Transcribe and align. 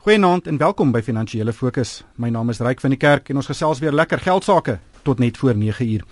Goeienaand 0.00 0.46
en 0.46 0.56
welkom 0.56 0.94
by 0.94 1.02
Finansiële 1.04 1.52
Fokus. 1.52 1.90
My 2.16 2.30
naam 2.32 2.48
is 2.48 2.62
Ryk 2.64 2.78
van 2.80 2.94
die 2.94 2.98
Kerk 2.98 3.26
en 3.28 3.36
ons 3.36 3.50
gesels 3.50 3.82
weer 3.84 3.92
lekker 3.92 4.22
geld 4.24 4.46
sake 4.46 4.78
tot 5.04 5.18
net 5.20 5.36
voor 5.36 5.52
9 5.60 5.88
uur. 5.92 6.06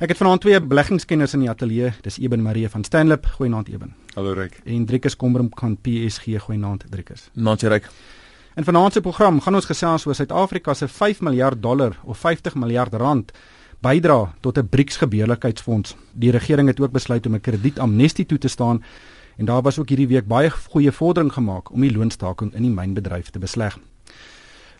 Ek 0.00 0.14
het 0.14 0.16
vanaand 0.16 0.40
twee 0.40 0.56
beleggingskenners 0.56 1.34
in 1.36 1.44
die 1.44 1.50
ateljee. 1.52 1.90
Dis 2.00 2.16
Eben 2.16 2.40
Marie 2.40 2.64
van 2.72 2.80
Stanlip. 2.84 3.28
Goeienaand 3.34 3.68
Eben. 3.68 3.92
Hallo 4.14 4.32
Ryk. 4.32 4.62
En 4.64 4.86
Driekus 4.88 5.18
Kombrem 5.20 5.50
van 5.52 5.76
PSG. 5.76 6.40
Goeienaand 6.46 6.86
Driekus. 6.88 7.28
Naand 7.36 7.62
Ryk. 7.62 7.90
In 8.56 8.64
vanaand 8.64 8.96
se 8.96 9.04
program 9.04 9.40
gaan 9.44 9.54
ons 9.54 9.68
gesels 9.68 10.06
oor 10.08 10.16
Suid-Afrika 10.16 10.74
se 10.74 10.88
5 10.88 11.20
miljard 11.20 11.62
dollar 11.62 11.98
of 12.04 12.18
50 12.18 12.56
miljard 12.56 12.94
rand 12.94 13.36
bydra 13.84 14.32
tot 14.40 14.58
'n 14.58 14.68
BRICS 14.68 14.96
gebeurlikheidsfonds. 14.96 15.96
Die 16.12 16.30
regering 16.30 16.68
het 16.68 16.80
ook 16.80 16.92
besluit 16.92 17.26
om 17.26 17.34
'n 17.34 17.40
kredietamnestie 17.40 18.26
toe 18.26 18.38
te 18.38 18.48
staan 18.48 18.82
En 19.40 19.46
daar 19.46 19.62
was 19.62 19.78
ook 19.78 19.88
hierdie 19.88 20.08
week 20.08 20.26
baie 20.28 20.50
goeie 20.50 20.92
vordering 20.92 21.32
gemaak 21.32 21.70
om 21.72 21.80
die 21.80 21.92
loonstaking 21.92 22.52
in 22.54 22.66
die 22.66 22.72
mynbedryf 22.74 23.30
te 23.32 23.40
besleg. 23.40 23.78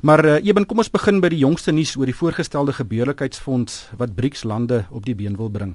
Maar 0.05 0.25
uh, 0.25 0.34
Eben, 0.45 0.67
kom 0.67 0.83
ons 0.83 0.91
begin 0.93 1.23
by 1.25 1.30
die 1.33 1.41
jongste 1.41 1.73
nuus 1.73 1.95
oor 1.97 2.11
die 2.11 2.17
voorgestelde 2.17 2.75
gebeurlikheidsfonds 2.77 3.79
wat 3.97 4.12
BRICS 4.15 4.45
lande 4.45 4.83
op 4.91 5.09
die 5.09 5.15
been 5.17 5.39
wil 5.41 5.48
bring. 5.48 5.73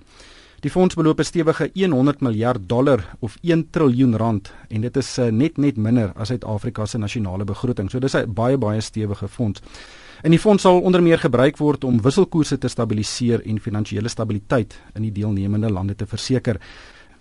Die 0.61 0.69
fonds 0.69 0.95
beloop 0.95 1.19
'n 1.19 1.25
stewige 1.25 1.71
100 1.73 2.21
miljard 2.21 2.69
dollar 2.69 3.17
of 3.19 3.37
1 3.41 3.69
triljoen 3.69 4.17
rand 4.17 4.53
en 4.69 4.81
dit 4.81 4.97
is 4.97 5.17
uh, 5.17 5.31
net 5.31 5.57
net 5.57 5.77
minder 5.77 6.11
as 6.15 6.27
Suid-Afrika 6.27 6.85
se 6.85 6.97
nasionale 6.97 7.43
begroting. 7.43 7.89
So 7.89 7.99
dis 7.99 8.15
'n 8.15 8.33
baie 8.33 8.57
baie 8.57 8.81
stewige 8.81 9.27
fonds. 9.27 9.61
En 10.21 10.29
die 10.29 10.39
fonds 10.39 10.61
sal 10.61 10.81
onder 10.81 11.03
meer 11.03 11.19
gebruik 11.19 11.57
word 11.57 11.83
om 11.83 12.01
wisselkoerse 12.01 12.57
te 12.57 12.67
stabiliseer 12.67 13.41
en 13.45 13.59
finansiële 13.59 14.07
stabiliteit 14.07 14.81
in 14.93 15.01
die 15.01 15.11
deelnemende 15.11 15.71
lande 15.71 15.95
te 15.95 16.05
verseker. 16.05 16.59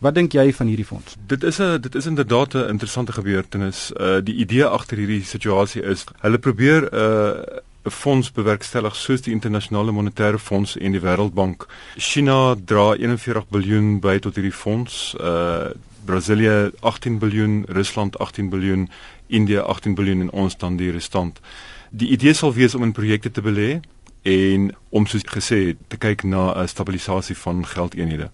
Wat 0.05 0.15
dink 0.15 0.35
jy 0.37 0.51
van 0.53 0.69
hierdie 0.69 0.85
fonds? 0.85 1.15
Dit 1.27 1.43
is 1.49 1.59
'n 1.59 1.81
dit 1.81 1.95
is 1.95 2.07
inderdaad 2.07 2.55
'n 2.55 2.69
interessante 2.69 3.13
gebeurtenis. 3.13 3.93
Uh 3.97 4.21
die 4.21 4.35
idee 4.35 4.65
agter 4.65 4.97
hierdie 4.97 5.25
situasie 5.25 5.83
is 5.83 6.05
hulle 6.21 6.39
probeer 6.39 6.83
'n 6.83 6.97
uh, 6.97 7.61
'n 7.85 7.91
fonds 7.91 8.33
bewerkstellig 8.33 8.97
soos 8.97 9.21
die 9.21 9.33
internasionale 9.33 9.93
monetaire 9.93 10.39
fonds 10.39 10.77
en 10.77 10.93
die 10.93 11.01
wêreldbank. 11.01 11.67
China 11.97 12.55
dra 12.65 12.95
41 12.97 13.45
miljard 13.51 14.01
by 14.01 14.19
tot 14.19 14.35
hierdie 14.35 14.53
fonds. 14.53 15.15
Uh 15.21 15.69
Brasilië 16.05 16.71
18 16.81 17.19
miljard, 17.21 17.71
Rusland 17.71 18.19
18 18.19 18.49
miljard, 18.49 18.91
India 19.27 19.61
18 19.61 19.93
miljard 19.95 20.21
en 20.21 20.31
ons 20.31 20.57
dan 20.57 20.77
die 20.77 20.91
restant. 20.91 21.41
Die 21.91 22.09
idee 22.09 22.33
sal 22.33 22.53
wees 22.55 22.75
om 22.75 22.83
in 22.83 22.93
projekte 22.93 23.31
te 23.31 23.41
belê 23.41 23.81
en 24.25 24.71
om 24.89 25.05
soos 25.07 25.25
gesê 25.29 25.75
te 25.89 25.99
kyk 26.01 26.25
na 26.25 26.55
'n 26.57 26.69
stabilisasie 26.69 27.37
van 27.37 27.67
geldeenhede. 27.67 28.31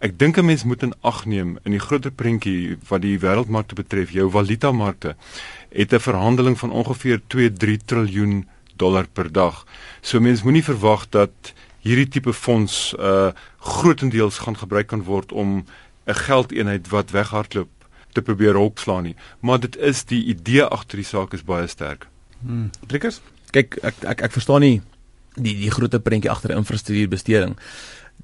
Ek 0.00 0.18
dink 0.18 0.38
'n 0.38 0.44
mens 0.44 0.64
moet 0.64 0.82
in 0.82 0.94
ag 1.02 1.26
neem 1.26 1.58
in 1.64 1.72
die 1.72 1.80
groter 1.80 2.10
prentjie 2.10 2.78
wat 2.88 3.02
die 3.02 3.18
wêreldmarkte 3.18 3.74
betref, 3.74 4.10
jou 4.10 4.30
valutamarkte 4.30 5.16
het 5.70 5.92
'n 5.92 5.98
verhandeling 5.98 6.58
van 6.58 6.70
ongeveer 6.70 7.20
2-3 7.26 7.76
triljoen 7.84 8.48
dollar 8.76 9.06
per 9.06 9.32
dag. 9.32 9.66
So 10.00 10.20
mens 10.20 10.42
moenie 10.42 10.64
verwag 10.64 11.08
dat 11.10 11.52
hierdie 11.80 12.08
tipe 12.08 12.32
fonds 12.32 12.94
uh 12.98 13.32
grootendeels 13.58 14.38
gaan 14.38 14.56
gebruik 14.56 14.86
kan 14.86 15.02
word 15.02 15.32
om 15.32 15.64
'n 16.06 16.14
geldeenheid 16.14 16.88
wat 16.88 17.10
weghardloop 17.10 17.68
te 18.12 18.22
probeer 18.22 18.56
opslaan 18.56 19.02
nie, 19.02 19.16
maar 19.40 19.60
dit 19.60 19.76
is 19.76 20.04
die 20.04 20.24
idee 20.24 20.64
agter 20.64 20.96
die 20.96 21.04
saak 21.04 21.32
is 21.32 21.44
baie 21.44 21.66
sterk. 21.66 22.06
Hmm. 22.40 22.70
Trikkers? 22.86 23.20
Kyk, 23.50 23.76
ek 23.82 23.94
ek 24.02 24.20
ek 24.20 24.32
verstaan 24.32 24.60
nie 24.60 24.82
die 25.34 25.56
die 25.58 25.70
groot 25.70 25.96
prentjie 26.02 26.30
agter 26.30 26.54
infrastruktuurbesteding. 26.54 27.56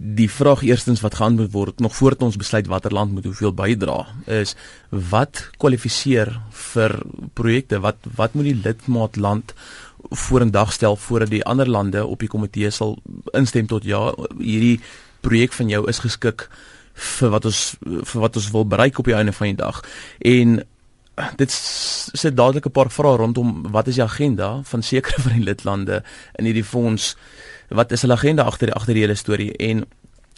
Die 0.00 0.30
vraag 0.30 0.62
eerstens 0.62 1.02
wat 1.04 1.18
moet 1.18 1.52
word 1.52 1.80
nog 1.80 1.96
voordat 1.96 2.22
ons 2.22 2.36
besluit 2.36 2.66
watter 2.66 2.92
land 2.92 3.12
moet 3.12 3.24
hoeveel 3.24 3.52
bydra 3.52 4.06
is 4.26 4.54
wat 4.90 5.50
kwalifiseer 5.58 6.40
vir 6.72 7.02
projekte 7.34 7.80
wat 7.80 7.96
wat 8.16 8.34
moet 8.34 8.44
die 8.44 8.60
lidmaatland 8.64 9.54
voor 10.10 10.40
in 10.40 10.50
dag 10.50 10.72
stel 10.72 10.96
voordat 10.96 11.30
die 11.30 11.44
ander 11.44 11.68
lande 11.68 12.06
op 12.06 12.20
die 12.20 12.28
komitee 12.28 12.70
sal 12.70 12.96
instem 13.32 13.66
tot 13.66 13.84
ja 13.84 14.14
hierdie 14.38 14.80
projek 15.20 15.52
van 15.52 15.68
jou 15.68 15.88
is 15.88 15.98
geskik 15.98 16.48
vir 16.94 17.30
wat 17.30 17.44
ons 17.44 17.60
vir 17.82 18.20
wat 18.20 18.36
ons 18.36 18.50
wil 18.54 18.66
bereik 18.66 18.98
op 18.98 19.04
die 19.04 19.16
einde 19.16 19.32
van 19.32 19.52
die 19.52 19.60
dag 19.60 19.82
en 20.18 20.60
dit 21.36 21.52
sit 21.52 22.36
dadelik 22.36 22.66
'n 22.66 22.70
paar 22.70 22.90
vrae 22.90 23.16
rondom 23.16 23.72
wat 23.72 23.86
is 23.88 23.94
die 23.94 24.04
agenda 24.04 24.60
van 24.62 24.82
sekere 24.82 25.22
van 25.24 25.32
die 25.32 25.44
lidlande 25.44 26.02
in 26.38 26.44
hierdie 26.44 26.64
fonds 26.64 27.16
wat 27.68 27.92
is 27.92 28.02
hulle 28.02 28.18
agenda 28.18 28.42
agter 28.42 28.66
die 28.66 28.76
agter 28.76 28.94
die 28.94 29.02
hele 29.02 29.14
storie 29.14 29.52
en 29.56 29.84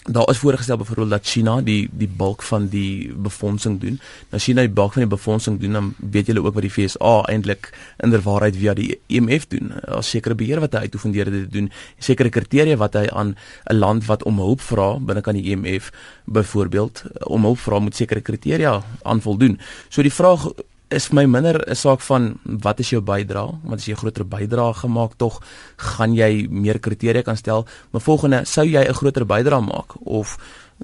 daar 0.02 0.28
is 0.28 0.38
voorgestel 0.38 0.76
byvoorbeeld 0.76 1.10
dat 1.10 1.26
China 1.26 1.60
die 1.60 1.88
die 1.92 2.08
bulk 2.08 2.42
van 2.42 2.68
die 2.68 3.14
befondsing 3.14 3.80
doen. 3.80 4.00
Nou 4.30 4.42
China 4.42 4.60
die 4.60 4.70
bulk 4.70 4.92
van 4.92 5.02
die 5.02 5.10
befondsing 5.10 5.60
doen, 5.60 5.72
dan 5.72 5.94
weet 6.10 6.26
julle 6.26 6.42
ook 6.42 6.54
wat 6.54 6.62
die 6.62 6.70
FSA 6.70 7.20
eintlik 7.30 7.70
inderwaarheid 8.02 8.56
via 8.56 8.74
die 8.74 8.98
IMF 9.06 9.46
doen. 9.46 9.72
Daar 9.84 10.02
sekere 10.02 10.34
beheer 10.34 10.60
wat 10.60 10.72
hy 10.72 10.78
uitoefen 10.78 11.12
deur 11.12 11.30
dit 11.30 11.44
te 11.46 11.58
doen, 11.58 11.70
sekere 11.98 12.28
kriteria 12.28 12.76
wat 12.76 12.98
hy 12.98 13.06
aan 13.08 13.36
'n 13.70 13.78
land 13.78 14.06
wat 14.06 14.24
om 14.24 14.38
hulp 14.38 14.60
vra 14.60 14.98
binne 14.98 15.20
kan 15.20 15.34
die 15.34 15.54
IMF 15.54 15.92
byvoorbeeld 16.24 17.02
om 17.26 17.42
hulp 17.42 17.58
vra 17.58 17.78
moet 17.78 17.96
sekere 17.96 18.20
kriteria 18.20 18.82
aanvoldoen. 19.02 19.60
So 19.88 20.02
die 20.02 20.12
vraag 20.12 20.50
is 20.92 21.10
my 21.12 21.26
minder 21.26 21.58
'n 21.66 21.74
saak 21.74 22.00
van 22.00 22.38
wat 22.44 22.80
is 22.80 22.90
jou 22.90 23.02
bydrae 23.02 23.58
want 23.64 23.80
as 23.80 23.86
jy 23.86 23.92
'n 23.92 24.02
groter 24.02 24.24
bydrae 24.24 24.74
gemaak 24.74 25.12
tog 25.16 25.40
gaan 25.76 26.14
jy 26.14 26.46
meer 26.50 26.78
kriteria 26.78 27.22
kan 27.22 27.36
stel 27.36 27.66
maar 27.90 28.02
volgende 28.02 28.44
sou 28.44 28.66
jy 28.66 28.84
'n 28.88 28.94
groter 28.94 29.24
bydrae 29.26 29.60
maak 29.60 29.96
of 30.04 30.38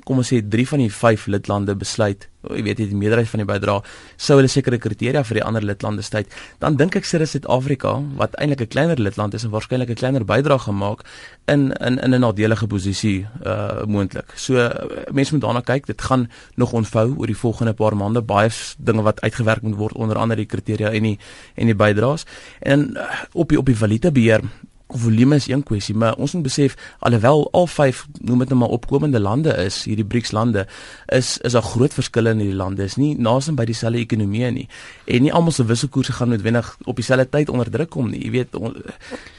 kom 0.04 0.18
ons 0.18 0.32
sê 0.32 0.42
3 0.42 0.66
van 0.66 0.78
die 0.78 0.90
5 0.90 1.26
lidlande 1.26 1.74
besluit 1.74 2.28
jy 2.48 2.62
weet 2.62 2.78
jy 2.78 2.86
die 2.92 2.96
meerderheid 2.96 3.28
van 3.28 3.42
die 3.42 3.48
bydrae 3.48 3.82
sou 4.16 4.36
hulle 4.38 4.48
sekere 4.48 4.78
kriteria 4.78 5.24
vir 5.24 5.40
die 5.40 5.44
ander 5.44 5.64
lidlande 5.64 6.02
stel 6.02 6.24
dan 6.62 6.76
dink 6.76 6.96
ek 6.96 7.04
sit 7.04 7.26
Suid-Afrika 7.28 7.98
wat 8.16 8.34
eintlik 8.38 8.60
'n 8.60 8.72
kleiner 8.74 8.98
lidland 8.98 9.34
is 9.34 9.44
en 9.44 9.50
waarskynlik 9.50 9.90
'n 9.90 9.94
kleiner 9.94 10.24
bydrae 10.24 10.58
gemaak 10.58 11.04
in 11.46 11.72
in 11.72 11.98
in 11.98 12.14
'n 12.14 12.20
nadelige 12.20 12.66
posisie 12.66 13.26
uh 13.44 13.84
moontlik. 13.86 14.32
So 14.36 14.52
mense 15.12 15.32
moet 15.32 15.42
daarna 15.42 15.60
kyk. 15.60 15.86
Dit 15.86 16.02
gaan 16.02 16.28
nog 16.54 16.72
ontvou 16.72 17.14
oor 17.18 17.26
die 17.26 17.36
volgende 17.36 17.72
paar 17.72 17.96
maande 17.96 18.22
baie 18.22 18.50
dinge 18.78 19.02
wat 19.02 19.20
uitgewerk 19.20 19.62
moet 19.62 19.76
word 19.76 19.94
onder 19.94 20.16
andere 20.16 20.40
die 20.40 20.46
kriteria 20.46 20.90
en 20.90 21.02
die 21.02 21.18
en 21.54 21.66
die 21.66 21.74
bydraes. 21.74 22.24
En 22.60 22.90
uh, 22.96 23.02
op 23.32 23.48
die 23.48 23.58
op 23.58 23.66
die 23.66 23.76
valuta 23.76 24.10
beheer 24.10 24.40
volume 24.88 25.36
is 25.36 25.48
een 25.48 25.62
kwessie, 25.62 25.94
maar 25.94 26.16
ons 26.16 26.32
moet 26.32 26.42
besef 26.42 26.76
alhoewel 26.98 27.48
al 27.52 27.66
vyf 27.66 28.06
noem 28.20 28.38
dit 28.44 28.48
nou 28.52 28.60
maar 28.62 28.74
opkomende 28.76 29.20
lande 29.20 29.52
is, 29.64 29.82
hierdie 29.84 30.06
BRICS 30.06 30.32
lande, 30.32 30.66
is 31.12 31.36
is 31.44 31.52
daar 31.52 31.62
groot 31.62 31.94
verskille 31.94 32.30
in 32.30 32.42
hierdie 32.42 32.56
lande. 32.56 32.84
Is 32.84 32.96
nie 32.96 33.14
naasien 33.18 33.56
by 33.58 33.66
dieselfde 33.68 34.00
ekonomie 34.00 34.50
nie. 34.54 34.66
En 35.06 35.22
nie 35.22 35.32
almal 35.32 35.52
se 35.52 35.64
wisselkoerse 35.64 36.12
gaan 36.12 36.32
noodwendig 36.32 36.70
op 36.84 36.96
dieselfde 36.96 37.28
tyd 37.28 37.52
onder 37.52 37.70
druk 37.70 37.90
kom 37.90 38.10
nie. 38.10 38.22
Jy 38.24 38.30
weet 38.30 38.56
on, 38.58 38.76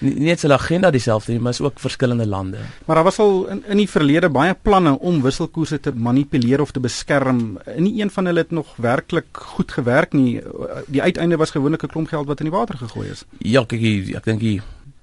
nie 0.05 0.29
net 0.29 0.43
hulle 0.45 0.57
agenda 0.57 0.91
dieselfde 0.93 1.33
nie, 1.33 1.41
maar 1.43 1.55
is 1.57 1.61
ook 1.61 1.79
verskillende 1.79 2.27
lande. 2.27 2.63
Maar 2.85 3.01
daar 3.01 3.09
was 3.09 3.19
al 3.19 3.47
in 3.55 3.63
in 3.69 3.83
die 3.83 3.89
verlede 3.89 4.29
baie 4.29 4.55
planne 4.61 4.95
om 4.99 5.21
wisselkoerse 5.21 5.79
te 5.79 5.93
manipuleer 5.95 6.61
of 6.61 6.71
te 6.71 6.79
beskerm. 6.79 7.59
Nie 7.77 8.01
een 8.01 8.09
van 8.09 8.25
hulle 8.25 8.45
het 8.45 8.51
nog 8.51 8.75
werklik 8.75 9.27
goed 9.31 9.71
gewerk 9.71 10.13
nie. 10.13 10.41
Die 10.87 11.01
uiteinde 11.01 11.37
was 11.37 11.51
gewoonlik 11.51 11.83
'n 11.83 11.87
klomp 11.87 12.07
geld 12.07 12.27
wat 12.27 12.39
in 12.39 12.49
die 12.49 12.57
water 12.57 12.77
gegooi 12.77 13.09
is. 13.09 13.25
Ja, 13.37 13.63
kyk, 13.65 14.15
ek 14.15 14.25
dink 14.25 14.41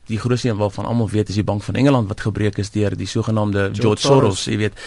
die 0.07 0.19
grootste 0.19 0.49
een 0.49 0.57
waarvan 0.57 0.87
almal 0.87 1.11
weet 1.11 1.29
is 1.29 1.35
die 1.35 1.45
bank 1.45 1.63
van 1.63 1.75
Engeland 1.75 2.09
wat 2.09 2.21
gebreek 2.21 2.59
is 2.59 2.71
deur 2.71 2.97
die 2.97 3.07
sogenaamde 3.07 3.71
George, 3.73 3.81
George 3.81 4.07
Soros, 4.07 4.45
jy 4.45 4.57
weet. 4.57 4.79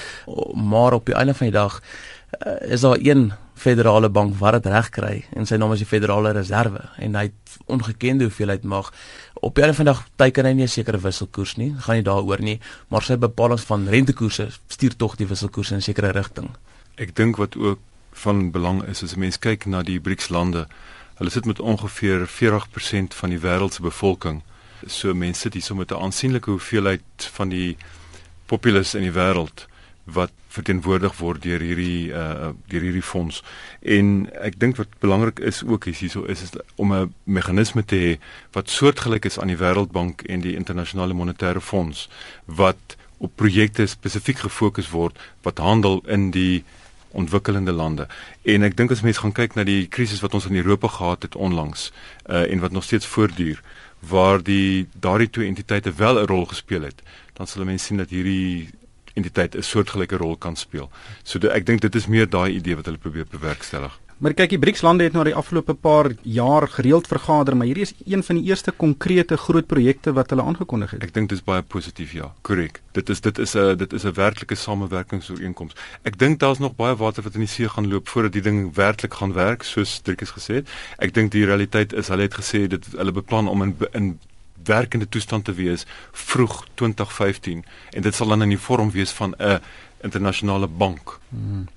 Maar 0.56 0.94
op 0.94 1.06
die 1.06 1.16
einde 1.16 1.34
van 1.34 1.50
die 1.50 1.56
dag 1.56 1.82
uh, 1.82 2.72
is 2.72 2.82
daar 2.82 2.98
een 3.02 3.32
federale 3.60 4.10
bank 4.10 4.38
wat 4.40 4.56
dit 4.56 4.72
reg 4.72 4.90
kry 4.96 5.16
en 5.36 5.48
sy 5.48 5.58
naam 5.60 5.74
is 5.76 5.84
die 5.84 5.90
Federale 5.90 6.32
Reserve 6.32 6.86
en 7.04 7.18
hy 7.20 7.26
het 7.28 7.58
ongekende 7.68 8.30
hoeveelheid 8.30 8.64
mag. 8.64 8.94
Op 9.34 9.56
die 9.56 9.66
einde 9.66 9.76
van 9.76 9.90
die 9.90 9.94
dag 9.94 10.06
teiken 10.16 10.48
hy 10.48 10.54
nie 10.54 10.64
'n 10.64 10.72
sekere 10.72 11.00
wisselkoers 11.00 11.58
nie, 11.58 11.76
gaan 11.80 11.96
nie 11.96 12.08
daaroor 12.08 12.42
nie, 12.42 12.60
maar 12.88 13.04
sy 13.04 13.18
bepalinge 13.18 13.66
van 13.68 13.88
rentekoerse 13.88 14.50
stuur 14.68 14.96
tog 14.96 15.16
die 15.16 15.28
wisselkoers 15.28 15.72
in 15.72 15.78
'n 15.78 15.82
sekere 15.82 16.12
rigting. 16.12 16.50
Ek 16.96 17.16
dink 17.16 17.38
wat 17.38 17.56
ook 17.56 17.80
van 18.12 18.52
belang 18.52 18.84
is 18.84 19.04
as 19.04 19.16
'n 19.16 19.20
mens 19.20 19.40
kyk 19.40 19.66
na 19.66 19.84
die 19.84 20.00
BRICS 20.00 20.30
lande, 20.30 20.68
hulle 21.16 21.30
sit 21.30 21.46
met 21.46 21.60
ongeveer 21.60 22.28
40% 22.28 23.14
van 23.14 23.30
die 23.30 23.40
wêreld 23.40 23.74
se 23.74 23.82
bevolking 23.82 24.42
so 24.88 25.14
mense 25.14 25.42
sit 25.42 25.54
hier 25.54 25.64
so 25.64 25.76
met 25.76 25.92
'n 25.92 26.02
aansienlike 26.02 26.50
hoeveelheid 26.50 27.30
van 27.34 27.50
die 27.50 27.78
populus 28.46 28.96
in 28.96 29.02
die 29.02 29.14
wêreld 29.14 29.68
wat 30.04 30.32
verteenwoordig 30.48 31.18
word 31.18 31.44
deur 31.44 31.62
hierdie 31.62 32.10
uh 32.10 32.50
deur 32.72 32.82
hierdie 32.82 33.06
fonds. 33.06 33.44
En 33.82 34.30
ek 34.42 34.58
dink 34.60 34.80
wat 34.82 34.98
belangrik 35.04 35.40
is 35.40 35.62
ook 35.64 35.86
is 35.92 36.00
hierso 36.00 36.24
is, 36.26 36.42
is 36.42 36.52
om 36.76 36.94
'n 36.94 37.14
meganisme 37.24 37.86
te 37.86 37.96
hê 37.96 38.12
wat 38.52 38.70
soortgelyk 38.70 39.26
is 39.26 39.40
aan 39.40 39.54
die 39.54 39.62
Wêreldbank 39.62 40.22
en 40.22 40.42
die 40.42 40.56
internasionale 40.56 41.14
monetaire 41.14 41.62
fonds 41.62 42.10
wat 42.46 42.98
op 43.18 43.32
projekte 43.36 43.86
spesifiek 43.86 44.40
gefokus 44.40 44.90
word 44.90 45.20
wat 45.42 45.58
handel 45.58 46.02
in 46.08 46.32
die 46.32 46.64
ontwikkelende 47.12 47.72
lande. 47.72 48.08
En 48.42 48.64
ek 48.64 48.78
dink 48.78 48.92
as 48.92 49.02
mense 49.02 49.20
gaan 49.20 49.34
kyk 49.34 49.56
na 49.56 49.64
die 49.64 49.88
krisis 49.88 50.22
wat 50.22 50.34
ons 50.34 50.46
in 50.46 50.56
Europa 50.56 50.88
gehad 50.88 51.22
het 51.22 51.36
onlangs 51.36 51.92
uh 52.30 52.52
en 52.52 52.60
wat 52.60 52.72
nog 52.72 52.84
steeds 52.84 53.06
voortduur, 53.06 53.62
waar 54.00 54.44
die 54.44 54.88
daardie 54.94 55.30
twee 55.30 55.48
entiteite 55.48 55.94
wel 55.94 56.20
'n 56.20 56.26
rol 56.26 56.46
gespeel 56.46 56.82
het, 56.82 57.02
dan 57.34 57.48
sal 57.48 57.66
mense 57.66 57.86
sien 57.86 57.98
dat 57.98 58.10
hierdie 58.10 58.70
entiteit 59.14 59.56
'n 59.56 59.62
soortgelyke 59.62 60.18
rol 60.18 60.38
kan 60.38 60.56
speel. 60.56 60.90
So 61.24 61.40
de, 61.40 61.50
ek 61.50 61.66
dink 61.66 61.82
dit 61.82 61.96
is 61.96 62.08
meer 62.08 62.30
daai 62.30 62.56
idee 62.56 62.76
wat 62.76 62.86
hulle 62.86 62.98
probeer 62.98 63.26
bewerkstellig. 63.30 64.00
Maar 64.20 64.34
kyk, 64.36 64.52
die 64.52 64.60
BRICS-lande 64.60 65.06
het 65.08 65.14
nou 65.16 65.24
die 65.24 65.36
afgelope 65.36 65.74
paar 65.80 66.10
jaar 66.28 66.66
gereeld 66.68 67.06
vergader, 67.08 67.56
maar 67.56 67.70
hierdie 67.70 67.86
is 67.86 67.94
een 68.04 68.24
van 68.28 68.36
die 68.36 68.50
eerste 68.50 68.74
konkrete 68.76 69.38
groot 69.40 69.68
projekte 69.68 70.12
wat 70.18 70.34
hulle 70.34 70.44
aangekondig 70.44 70.92
het. 70.92 71.06
Ek 71.08 71.14
dink 71.16 71.30
dit 71.32 71.40
is 71.40 71.44
baie 71.46 71.64
positief, 71.64 72.12
ja. 72.18 72.28
Korrek. 72.44 72.82
Dit 72.98 73.08
is 73.10 73.24
dit 73.24 73.40
is 73.40 73.56
'n 73.56 73.78
dit 73.80 73.94
is 73.94 74.04
'n 74.04 74.12
werklike 74.14 74.56
samewerkingsooreenkoms. 74.56 75.72
Ek 76.04 76.20
dink 76.20 76.40
daar's 76.40 76.60
nog 76.60 76.76
baie 76.76 76.96
water 76.96 77.24
wat 77.24 77.34
in 77.34 77.48
die 77.48 77.48
see 77.48 77.70
gaan 77.70 77.88
loop 77.88 78.08
voordat 78.08 78.34
die 78.34 78.42
ding 78.42 78.76
werklik 78.76 79.14
gaan 79.14 79.34
werk, 79.34 79.64
soos 79.64 80.02
Driekus 80.02 80.32
gesê 80.32 80.54
het. 80.54 80.68
Ek 80.98 81.14
dink 81.14 81.32
die 81.32 81.46
realiteit 81.46 81.94
is 81.94 82.08
hulle 82.08 82.22
het 82.22 82.36
gesê 82.36 82.68
dit 82.68 82.86
hulle 82.98 83.12
beplan 83.12 83.48
om 83.48 83.62
in 83.62 83.76
in 83.94 84.20
werkende 84.64 85.10
toestand 85.10 85.46
te 85.46 85.54
wees 85.54 85.86
vroeg 86.12 86.66
2015 86.74 87.64
en 87.90 88.02
dit 88.02 88.16
sal 88.16 88.28
dan 88.28 88.42
in 88.42 88.50
die 88.50 88.60
vorm 88.68 88.92
wees 88.92 89.12
van 89.12 89.34
'n 89.38 89.60
internasionale 90.02 90.68
bank. 90.68 91.20
Hmm. 91.30 91.68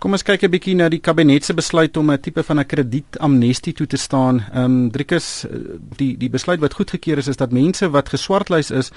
Kom 0.00 0.16
ons 0.16 0.22
kyk 0.24 0.46
'n 0.46 0.48
bietjie 0.48 0.74
na 0.74 0.86
die 0.88 0.98
kabinet 1.04 1.44
se 1.44 1.52
besluit 1.52 1.94
om 2.00 2.10
'n 2.10 2.20
tipe 2.24 2.42
van 2.42 2.58
'n 2.58 2.64
kredietamnestie 2.64 3.74
toe 3.74 3.86
te 3.86 3.98
staan. 3.98 4.40
Ehm 4.40 4.64
um, 4.64 4.90
Driekus 4.90 5.44
die 5.96 6.16
die 6.16 6.30
besluit 6.30 6.60
wat 6.60 6.72
goedgekeur 6.72 7.18
is 7.18 7.28
is 7.28 7.36
dat 7.36 7.52
mense 7.52 7.90
wat 7.90 8.08
geswartlys 8.08 8.70
is, 8.70 8.90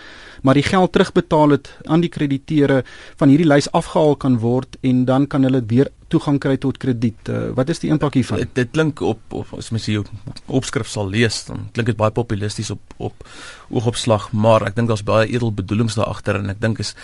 maar 0.44 0.54
die 0.54 0.64
geld 0.64 0.94
terugbetaal 0.94 1.50
het 1.50 1.68
aan 1.84 2.00
die 2.00 2.10
krediteure 2.10 2.86
van 3.18 3.30
hierdie 3.30 3.48
lys 3.48 3.72
afgehaal 3.72 4.16
kan 4.16 4.40
word 4.40 4.78
en 4.82 5.06
dan 5.06 5.28
kan 5.28 5.44
hulle 5.44 5.62
weer 5.68 5.90
toegang 6.08 6.40
kry 6.40 6.58
tot 6.58 6.78
krediet. 6.78 7.28
Uh, 7.30 7.52
wat 7.54 7.70
is 7.70 7.80
die 7.80 7.90
impak 7.90 8.14
hiervan? 8.14 8.38
Dit, 8.38 8.56
dit 8.56 8.72
klink 8.72 9.02
op 9.02 9.20
of 9.30 9.54
as 9.54 9.72
mens 9.72 9.86
hier 9.86 10.04
opskrif 10.48 10.88
sal 10.88 11.10
lees, 11.10 11.44
dan 11.46 11.68
klink 11.74 11.88
dit 11.88 11.98
baie 11.98 12.12
populisties 12.12 12.72
op 12.72 12.82
op 12.98 13.28
oogopslag, 13.70 14.32
maar 14.32 14.64
ek 14.68 14.76
dink 14.76 14.88
daar's 14.88 15.04
baie 15.04 15.28
edel 15.28 15.52
bedoelings 15.52 15.96
daar 15.96 16.08
agter 16.08 16.36
en 16.36 16.50
ek 16.50 16.62
dink 16.62 16.80
is 16.80 16.96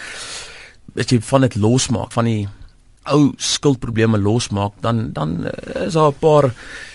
as 0.95 1.11
jy 1.11 1.19
van 1.19 1.41
dit 1.41 1.55
losmaak 1.55 2.11
van 2.11 2.25
die 2.25 2.47
ou 3.03 3.33
skuldprobleme 3.37 4.17
losmaak, 4.17 4.73
dan 4.81 5.11
dan 5.13 5.45
uh, 5.45 5.85
is 5.85 5.93
daar 5.93 6.11
'n 6.11 6.19
paar 6.19 6.53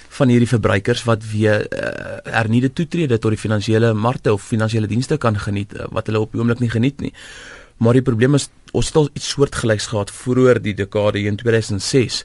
van 0.09 0.29
hierdie 0.29 0.49
verbruikers 0.49 1.05
wat 1.05 1.25
weer 1.31 1.67
uh, 1.67 2.33
hernieude 2.37 2.73
toetrede 2.73 3.19
tot 3.19 3.35
die 3.35 3.41
finansiële 3.41 3.93
markte 3.95 4.33
of 4.33 4.43
finansiële 4.43 4.87
dienste 4.87 5.17
kan 5.17 5.39
geniet 5.39 5.75
uh, 5.75 5.89
wat 5.91 6.07
hulle 6.07 6.21
op 6.21 6.33
die 6.33 6.41
oomblik 6.41 6.63
nie 6.63 6.71
geniet 6.71 7.01
nie. 7.01 7.13
Maar 7.77 7.93
die 7.99 8.03
probleem 8.07 8.35
is 8.35 8.49
ons 8.73 8.87
het 8.87 8.97
al 8.97 9.09
iets 9.13 9.29
soortgelyks 9.29 9.87
gehad 9.87 10.11
vroeër 10.11 10.63
die 10.63 10.75
dekade 10.75 11.19
in 11.19 11.37
2006 11.37 12.25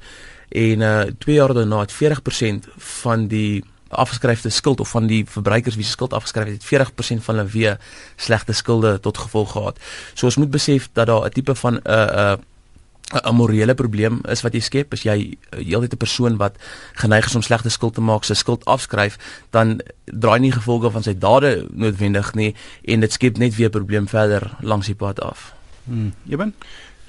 en 0.50 0.82
uh 0.82 1.02
2 1.26 1.36
jaar 1.36 1.54
daarna 1.54 1.80
het 1.86 1.94
40% 1.94 2.70
van 2.78 3.28
die 3.28 3.64
afgeskryfde 3.90 4.50
skuld 4.50 4.80
of 4.80 4.90
van 4.90 5.08
die 5.08 5.24
verbruikers 5.26 5.76
wie 5.76 5.86
se 5.86 5.92
skuld 5.92 6.14
afgeskryf 6.14 6.48
het 6.48 6.66
40% 6.66 7.24
van 7.26 7.36
hulle 7.36 7.50
weer 7.50 7.78
slegte 8.16 8.54
skulde 8.54 9.00
tot 9.00 9.18
gevolg 9.18 9.52
gehad. 9.52 9.80
So 10.14 10.26
ons 10.26 10.38
moet 10.38 10.52
besef 10.52 10.90
dat 10.94 11.08
daar 11.08 11.26
'n 11.26 11.30
tipe 11.30 11.56
van 11.56 11.74
'n 11.74 11.82
uh, 11.86 11.94
'n 11.94 12.18
uh, 12.18 12.36
'n 13.10 13.36
morele 13.36 13.74
probleem 13.74 14.22
is 14.30 14.42
wat 14.42 14.54
jy 14.54 14.62
skep 14.62 14.94
as 14.94 15.04
jy 15.04 15.38
eh, 15.50 15.64
heeltyd 15.66 15.94
'n 15.94 15.98
persoon 15.98 16.38
wat 16.38 16.56
geneig 16.94 17.26
is 17.26 17.36
om 17.36 17.42
slegte 17.42 17.70
skuld 17.70 17.94
te 17.94 18.02
maak, 18.02 18.24
sy 18.24 18.34
skuld 18.34 18.66
afskryf, 18.66 19.18
dan 19.50 19.82
draai 20.06 20.40
nie 20.40 20.52
gevolge 20.52 20.92
van 20.92 21.04
sy 21.04 21.14
dade 21.18 21.66
noodwendig 21.74 22.34
nie 22.36 22.56
en 22.84 23.00
dit 23.00 23.12
skep 23.12 23.38
net 23.38 23.56
weer 23.56 23.70
'n 23.70 23.72
probleem 23.72 24.08
verder 24.08 24.52
langs 24.62 24.86
die 24.86 24.96
pad 24.96 25.20
af. 25.22 25.54
Hmm. 25.86 26.14
Jy 26.24 26.38
ben 26.38 26.54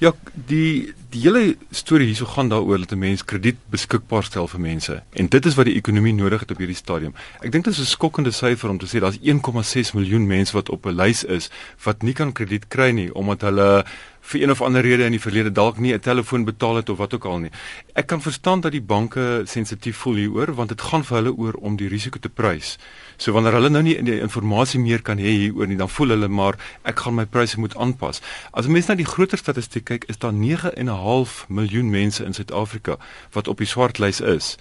Ja, 0.01 0.15
die 0.33 0.93
die 1.11 1.19
hele 1.21 1.57
storie 1.75 2.07
hierso 2.07 2.25
gaan 2.25 2.49
daaroor 2.49 2.79
dat 2.79 2.91
'n 2.91 2.99
mens 2.99 3.25
krediet 3.25 3.57
beskikbaar 3.69 4.23
stel 4.23 4.47
vir 4.47 4.59
mense 4.59 5.03
en 5.13 5.27
dit 5.27 5.45
is 5.45 5.55
wat 5.55 5.65
die 5.65 5.75
ekonomie 5.75 6.13
nodig 6.13 6.39
het 6.39 6.51
op 6.51 6.57
hierdie 6.57 6.75
stadium. 6.75 7.13
Ek 7.41 7.51
dink 7.51 7.65
dit 7.65 7.73
is 7.73 7.79
'n 7.79 7.85
skokkende 7.85 8.31
syfer 8.31 8.69
om 8.69 8.77
te 8.77 8.85
sê 8.85 8.99
daar's 8.99 9.19
1,6 9.21 9.93
miljoen 9.93 10.27
mense 10.27 10.53
wat 10.53 10.69
op 10.69 10.85
'n 10.85 10.95
lys 10.95 11.23
is 11.23 11.49
wat 11.83 12.01
nie 12.01 12.13
kan 12.13 12.31
krediet 12.31 12.67
kry 12.67 12.91
nie 12.91 13.13
omdat 13.13 13.41
hulle 13.41 13.85
vir 14.21 14.41
een 14.41 14.51
of 14.51 14.61
ander 14.61 14.81
rede 14.81 15.03
in 15.03 15.11
die 15.11 15.21
verlede 15.21 15.51
dalk 15.51 15.77
nie 15.77 15.93
'n 15.93 15.99
telefoon 15.99 16.45
betaal 16.45 16.75
het 16.75 16.89
of 16.89 16.97
wat 16.97 17.13
ook 17.13 17.25
al 17.25 17.39
nie. 17.39 17.51
Ek 17.93 18.07
kan 18.07 18.21
verstaan 18.21 18.61
dat 18.61 18.71
die 18.71 18.81
banke 18.81 19.41
sensitief 19.45 19.97
voel 19.97 20.15
hieroor 20.15 20.53
want 20.55 20.69
dit 20.69 20.81
gaan 20.81 21.03
vir 21.03 21.17
hulle 21.17 21.33
oor 21.37 21.53
om 21.53 21.75
die 21.75 21.87
risiko 21.87 22.19
te 22.19 22.29
prys. 22.29 22.77
So 23.21 23.35
wanneer 23.35 23.53
hulle 23.53 23.69
nou 23.69 23.83
nie 23.85 23.93
in 23.99 24.07
die 24.07 24.17
inligting 24.17 24.81
meer 24.81 25.03
kan 25.05 25.19
hê 25.21 25.29
hieroor 25.29 25.67
nie, 25.69 25.77
dan 25.77 25.89
voel 25.93 26.15
hulle 26.15 26.27
maar 26.27 26.55
ek 26.89 27.03
gaan 27.03 27.19
my 27.19 27.27
pryse 27.29 27.59
moet 27.61 27.75
aanpas. 27.77 28.17
As 28.57 28.65
mense 28.65 28.89
na 28.89 28.95
die 28.97 29.05
groter 29.05 29.37
statistiek 29.37 29.85
kyk, 29.85 30.07
is 30.09 30.17
daar 30.17 30.33
9.5 30.33 31.43
miljoen 31.53 31.91
mense 31.93 32.25
in 32.25 32.33
Suid-Afrika 32.33 32.97
wat 33.35 33.47
op 33.51 33.61
die 33.61 33.69
swartlys 33.69 34.23
is. 34.25 34.55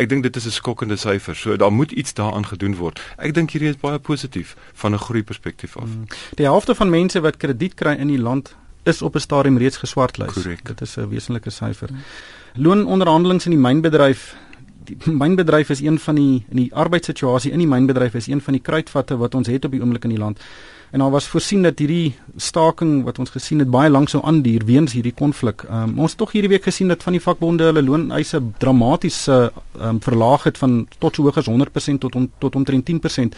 Ek 0.00 0.08
dink 0.08 0.24
dit 0.24 0.36
is 0.36 0.46
'n 0.46 0.56
skokkende 0.56 0.96
syfer. 0.96 1.36
So 1.36 1.56
daar 1.56 1.72
moet 1.72 1.92
iets 1.92 2.14
daaraan 2.14 2.46
gedoen 2.46 2.76
word. 2.76 3.00
Ek 3.18 3.34
dink 3.34 3.50
hierdie 3.50 3.68
is 3.68 3.76
baie 3.76 3.98
positief 3.98 4.56
van 4.72 4.94
'n 4.94 4.98
groei 4.98 5.22
perspektief 5.22 5.76
af. 5.76 5.84
Hmm. 5.84 6.06
Die 6.36 6.46
helfte 6.46 6.74
van 6.74 6.90
mense 6.90 7.20
wat 7.20 7.36
krediet 7.36 7.74
kry 7.74 7.96
in 7.98 8.08
die 8.08 8.18
land 8.18 8.56
is 8.84 9.02
op 9.02 9.14
'n 9.14 9.20
stadium 9.20 9.58
reeds 9.58 9.76
geswartlys. 9.76 10.34
Dit 10.62 10.80
is 10.80 10.96
'n 10.96 11.08
wesenlike 11.08 11.50
syfer. 11.50 11.90
Loononderhandelinge 12.54 13.44
in 13.44 13.50
die 13.50 13.60
mynbedryf 13.60 14.36
die 14.86 15.12
mynbedryf 15.12 15.70
is 15.74 15.82
een 15.84 15.98
van 15.98 16.14
die 16.14 16.44
in 16.48 16.56
die 16.62 16.70
arbeidssituasie 16.74 17.52
in 17.52 17.62
die 17.62 17.68
mynbedryf 17.70 18.14
is 18.14 18.28
een 18.30 18.40
van 18.40 18.56
die 18.56 18.62
kruitvatte 18.62 19.16
wat 19.20 19.34
ons 19.34 19.48
het 19.48 19.64
op 19.64 19.76
die 19.76 19.82
oomblik 19.82 20.04
in 20.04 20.14
die 20.14 20.22
land. 20.22 20.40
En 20.90 21.02
daar 21.02 21.10
was 21.10 21.26
voorsien 21.26 21.62
dat 21.62 21.78
hierdie 21.78 22.14
staking 22.36 23.04
wat 23.04 23.18
ons 23.18 23.30
gesien 23.30 23.58
het 23.58 23.70
baie 23.70 23.90
lank 23.90 24.08
sou 24.08 24.22
aanduur 24.24 24.64
weens 24.64 24.92
hierdie 24.94 25.14
konflik. 25.14 25.64
Um, 25.66 25.98
ons 25.98 26.14
het 26.14 26.20
tog 26.20 26.32
hierdie 26.32 26.52
week 26.54 26.64
gesien 26.64 26.88
dat 26.88 27.02
van 27.02 27.16
die 27.16 27.22
vakbonde 27.22 27.66
hulle 27.68 27.82
looneise 27.82 28.40
dramaties 28.62 29.26
uh, 29.28 29.48
um, 29.80 29.98
verlaag 30.00 30.46
het 30.46 30.58
van 30.58 30.84
tot 30.98 31.18
so 31.18 31.26
hoog 31.26 31.40
as 31.42 31.50
100% 31.50 31.98
tot 32.00 32.14
on, 32.14 32.30
tot 32.38 32.54
omtrent 32.54 32.86
10%. 32.90 33.34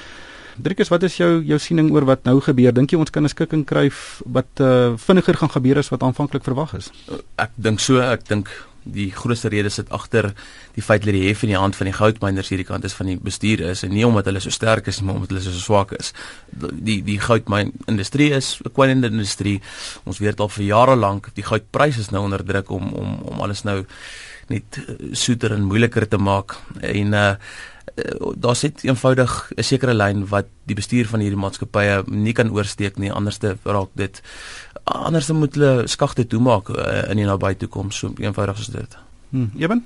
Driekus, 0.58 0.90
wat 0.90 1.04
is 1.06 1.16
jou 1.16 1.42
jou 1.46 1.58
siening 1.62 1.90
oor 1.94 2.04
wat 2.04 2.24
nou 2.26 2.40
gebeur? 2.42 2.72
Dink 2.74 2.92
jy 2.92 2.98
ons 2.98 3.10
kan 3.14 3.24
'n 3.24 3.30
skikking 3.30 3.64
kry 3.64 3.90
wat 4.26 4.60
uh, 4.60 4.94
vinniger 4.98 5.36
gaan 5.38 5.50
gebeur 5.50 5.78
as 5.78 5.88
wat 5.88 6.02
aanvanklik 6.02 6.44
verwag 6.44 6.74
is? 6.74 6.90
Ek 7.38 7.50
dink 7.56 7.80
so, 7.80 8.00
ek 8.00 8.26
dink 8.28 8.50
die 8.84 9.10
grootste 9.12 9.48
rede 9.48 9.70
sit 9.70 9.90
agter 9.90 10.30
die 10.74 10.82
feit 10.82 11.04
dat 11.04 11.14
die 11.14 11.26
hef 11.28 11.42
in 11.42 11.52
die 11.52 11.58
hand 11.58 11.76
van 11.76 11.90
die 11.90 11.96
goudmyners 11.96 12.48
hierdie 12.52 12.66
kant 12.66 12.84
is 12.84 12.96
van 12.96 13.10
die 13.10 13.18
bestuur 13.20 13.60
is 13.70 13.82
en 13.84 13.92
nie 13.92 14.06
omdat 14.06 14.30
hulle 14.30 14.40
so 14.40 14.50
sterk 14.54 14.86
is 14.86 15.00
maar 15.02 15.18
omdat 15.18 15.34
hulle 15.34 15.44
so 15.44 15.52
swak 15.52 15.92
is. 15.98 16.12
Die 16.72 17.00
die 17.04 17.18
goudmyn 17.20 17.72
industrie 17.86 18.30
is 18.32 18.58
'n 18.64 18.72
kwynende 18.72 19.10
industrie. 19.10 19.60
Ons 20.04 20.18
weet 20.18 20.40
al 20.40 20.48
vir 20.48 20.64
jare 20.64 20.96
lank 20.96 21.30
die 21.34 21.44
goudpryse 21.44 22.00
is 22.00 22.10
nou 22.10 22.24
onder 22.24 22.44
druk 22.44 22.70
om 22.70 22.92
om 22.92 23.18
om 23.22 23.40
alles 23.40 23.64
nou 23.64 23.84
net 24.48 24.78
eh, 24.78 25.12
soeter 25.12 25.52
en 25.52 25.62
moeiliker 25.62 26.08
te 26.08 26.16
maak 26.16 26.56
en 26.80 27.12
uh 27.12 27.34
Eh, 27.98 28.30
daar 28.38 28.56
sit 28.56 28.82
eenvoudig 28.82 29.50
'n 29.54 29.62
sekere 29.62 29.94
lyn 29.94 30.28
wat 30.28 30.46
die 30.64 30.74
bestuur 30.74 31.06
van 31.06 31.20
hierdie 31.20 31.38
maatskappye 31.38 32.02
nie 32.06 32.32
kan 32.32 32.50
oorsteek 32.50 32.98
nie 32.98 33.12
anderste 33.12 33.56
raak 33.64 33.88
dit 33.94 34.22
anderste 34.88 35.32
moet 35.32 35.54
hulle 35.54 35.86
skagte 35.88 36.26
toemaak 36.26 36.68
uh, 36.68 37.10
in 37.10 37.16
die 37.16 37.28
nabye 37.28 37.56
toekoms 37.56 37.98
so 37.98 38.12
eenvoudig 38.16 38.58
is 38.58 38.66
dit. 38.66 38.98
Hm, 39.30 39.50
Eben 39.56 39.84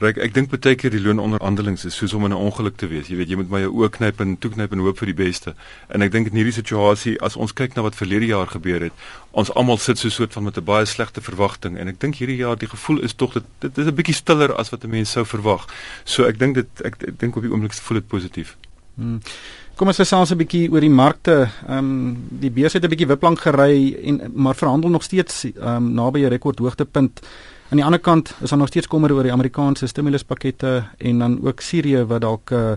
Ryk, 0.00 0.16
ek 0.16 0.32
dink 0.32 0.48
baie 0.48 0.76
keer 0.80 0.94
die 0.94 1.00
loononderhandelings 1.02 1.82
is 1.84 1.96
soos 1.98 2.14
om 2.16 2.24
in 2.24 2.32
'n 2.32 2.40
ongeluk 2.40 2.76
te 2.80 2.86
wees. 2.88 3.08
Jy 3.08 3.16
weet, 3.16 3.28
jy 3.28 3.36
moet 3.36 3.50
maar 3.50 3.60
jou 3.60 3.72
oë 3.82 3.90
knyp 3.92 4.20
en 4.20 4.38
toeknyp 4.38 4.72
en 4.72 4.78
hoop 4.80 4.96
vir 4.98 5.12
die 5.12 5.18
beste. 5.18 5.54
En 5.92 6.00
ek 6.00 6.12
dink 6.12 6.30
in 6.30 6.38
hierdie 6.40 6.56
situasie, 6.56 7.20
as 7.20 7.36
ons 7.36 7.52
kyk 7.52 7.76
na 7.76 7.82
wat 7.82 7.94
verlede 7.94 8.26
jaar 8.26 8.46
gebeur 8.46 8.80
het, 8.80 8.92
ons 9.32 9.52
almal 9.52 9.76
sit 9.76 9.98
so 9.98 10.08
'n 10.08 10.10
soort 10.10 10.32
van 10.32 10.44
met 10.44 10.56
'n 10.56 10.64
baie 10.64 10.86
slegte 10.86 11.20
verwagting 11.20 11.76
en 11.76 11.88
ek 11.88 12.00
dink 12.00 12.14
hierdie 12.14 12.40
jaar 12.40 12.56
die 12.56 12.68
gevoel 12.68 13.02
is 13.02 13.12
tog 13.12 13.32
dit 13.34 13.44
dit 13.60 13.78
is 13.78 13.86
'n 13.86 13.94
bietjie 13.94 14.14
stiller 14.14 14.54
as 14.54 14.70
wat 14.70 14.84
'n 14.84 14.90
mens 14.90 15.10
sou 15.10 15.24
verwag. 15.24 15.66
So 16.04 16.24
ek 16.24 16.38
dink 16.38 16.54
dit 16.54 16.68
ek, 16.82 16.96
ek 17.02 17.18
dink 17.18 17.36
op 17.36 17.42
die 17.42 17.52
oomblik 17.52 17.74
voel 17.74 17.98
dit 17.98 18.08
positief. 18.08 18.56
Hmm. 18.94 19.20
Kom 19.80 19.88
ons 19.88 19.96
gesels 19.96 20.28
'n 20.28 20.36
bietjie 20.36 20.68
oor 20.68 20.84
die 20.84 20.92
markte. 20.92 21.48
Ehm 21.66 21.78
um, 21.78 22.16
die 22.28 22.50
beurs 22.50 22.74
het 22.74 22.84
'n 22.84 22.90
bietjie 22.92 23.06
wiplank 23.08 23.40
gery 23.40 23.96
en 24.04 24.32
maar 24.34 24.54
verhandel 24.54 24.90
nog 24.90 25.02
steeds 25.02 25.44
ehm 25.44 25.76
um, 25.76 25.94
naby 25.94 26.20
'n 26.20 26.28
rekordhoogtepunt. 26.28 27.20
Aan 27.70 27.78
die 27.78 27.84
ander 27.84 28.00
kant 28.00 28.34
is 28.42 28.50
daar 28.50 28.58
nog 28.58 28.68
steeds 28.68 28.86
kommer 28.86 29.12
oor 29.12 29.22
die 29.22 29.32
Amerikaanse 29.32 29.86
stimuluspakkette 29.86 30.84
en 30.98 31.18
dan 31.18 31.40
ook 31.46 31.60
Sirië 31.60 32.04
wat 32.04 32.20
dalk 32.20 32.50
uh, 32.50 32.72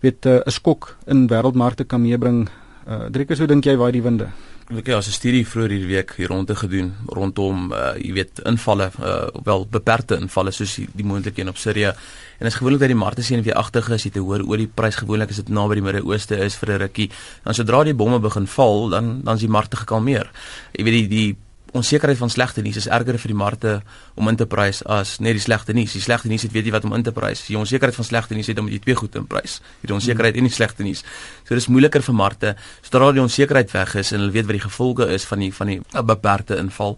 weet 0.00 0.26
eh, 0.26 0.32
'n 0.32 0.42
uh, 0.46 0.52
skok 0.52 0.96
in 1.06 1.26
wêreldmarkte 1.26 1.84
kan 1.84 2.02
meebring. 2.02 2.48
Uh, 2.88 2.94
Driekus, 3.10 3.38
hoe 3.38 3.46
dink 3.46 3.64
jy 3.64 3.76
waai 3.76 3.92
die 3.92 4.02
winde? 4.02 4.28
Ek 4.66 4.86
het 4.86 5.06
'n 5.06 5.12
studie 5.12 5.46
vroeër 5.46 5.70
hierdie 5.70 5.94
week 5.94 6.12
hier 6.16 6.26
rond 6.26 6.46
te 6.46 6.54
gedoen 6.56 6.94
rondom 7.06 7.72
uh 7.72 7.94
jy 7.94 8.12
weet 8.12 8.40
invalle 8.44 8.90
uh 9.00 9.28
wel 9.44 9.66
beperkte 9.70 10.16
invalle 10.16 10.50
soos 10.50 10.74
die, 10.74 10.88
die 10.92 11.04
moontlike 11.04 11.40
een 11.40 11.48
op 11.48 11.56
Sirië. 11.56 11.94
En 12.38 12.46
is 12.46 12.54
gewoonlik 12.54 12.80
dat 12.80 12.88
die 12.88 12.98
markte 12.98 13.22
sien 13.22 13.42
weer 13.42 13.54
agtig 13.54 13.88
is, 13.88 14.02
jy 14.02 14.10
te 14.10 14.18
hoor 14.18 14.42
oor 14.42 14.56
die 14.56 14.66
prys 14.66 14.96
gewoonlik 14.96 15.30
as 15.30 15.36
dit 15.36 15.48
naby 15.48 15.74
die 15.74 15.82
Midde-Ooste 15.82 16.36
is 16.36 16.56
vir 16.56 16.72
'n 16.72 16.78
rukkie. 16.78 17.10
Dan 17.44 17.54
sodra 17.54 17.84
die 17.84 17.94
bomme 17.94 18.18
begin 18.18 18.46
val, 18.46 18.88
dan 18.88 19.22
dan 19.22 19.34
is 19.34 19.40
die 19.40 19.48
markte 19.48 19.76
gekalmeer. 19.76 20.30
Jy 20.72 20.84
weet 20.84 20.94
die 20.94 21.08
die 21.08 21.36
onsekerheid 21.76 22.18
van 22.18 22.30
slegte 22.30 22.62
nuus 22.62 22.76
is 22.80 22.88
erger 22.88 23.18
vir 23.20 23.32
die 23.32 23.38
markte 23.38 23.72
om 24.14 24.28
in 24.28 24.36
te 24.36 24.46
prys 24.46 24.82
as 24.86 25.16
net 25.20 25.36
die 25.38 25.42
slegte 25.44 25.74
nuus. 25.76 25.92
Die 25.96 26.02
slegte 26.02 26.28
nuus 26.28 26.46
het 26.46 26.52
weet 26.54 26.68
jy 26.68 26.72
wat 26.74 26.84
om 26.88 26.94
in 26.96 27.04
te 27.06 27.12
prys. 27.12 27.44
Die 27.48 27.58
onsekerheid 27.58 27.96
van 27.96 28.08
slegte 28.08 28.34
nuus 28.34 28.50
het 28.50 28.60
om 28.62 28.70
jy 28.70 28.78
twee 28.84 28.96
goed 28.98 29.16
in 29.18 29.26
prys. 29.28 29.58
Die 29.82 29.94
onsekerheid 29.94 30.38
en 30.40 30.48
die 30.48 30.52
slegte 30.52 30.86
nuus. 30.86 31.04
So 31.46 31.54
dis 31.58 31.68
moeiliker 31.72 32.04
vir 32.06 32.16
markte 32.16 32.54
sodra 32.80 33.12
die 33.16 33.22
onsekerheid 33.22 33.72
weg 33.74 33.94
is 34.02 34.12
en 34.12 34.24
hulle 34.24 34.34
weet 34.34 34.48
wat 34.48 34.58
die 34.58 34.64
gevolge 34.66 35.10
is 35.16 35.26
van 35.28 35.44
die 35.44 35.52
van 35.54 35.72
die 35.72 35.80
beperkte 36.12 36.58
inval. 36.62 36.96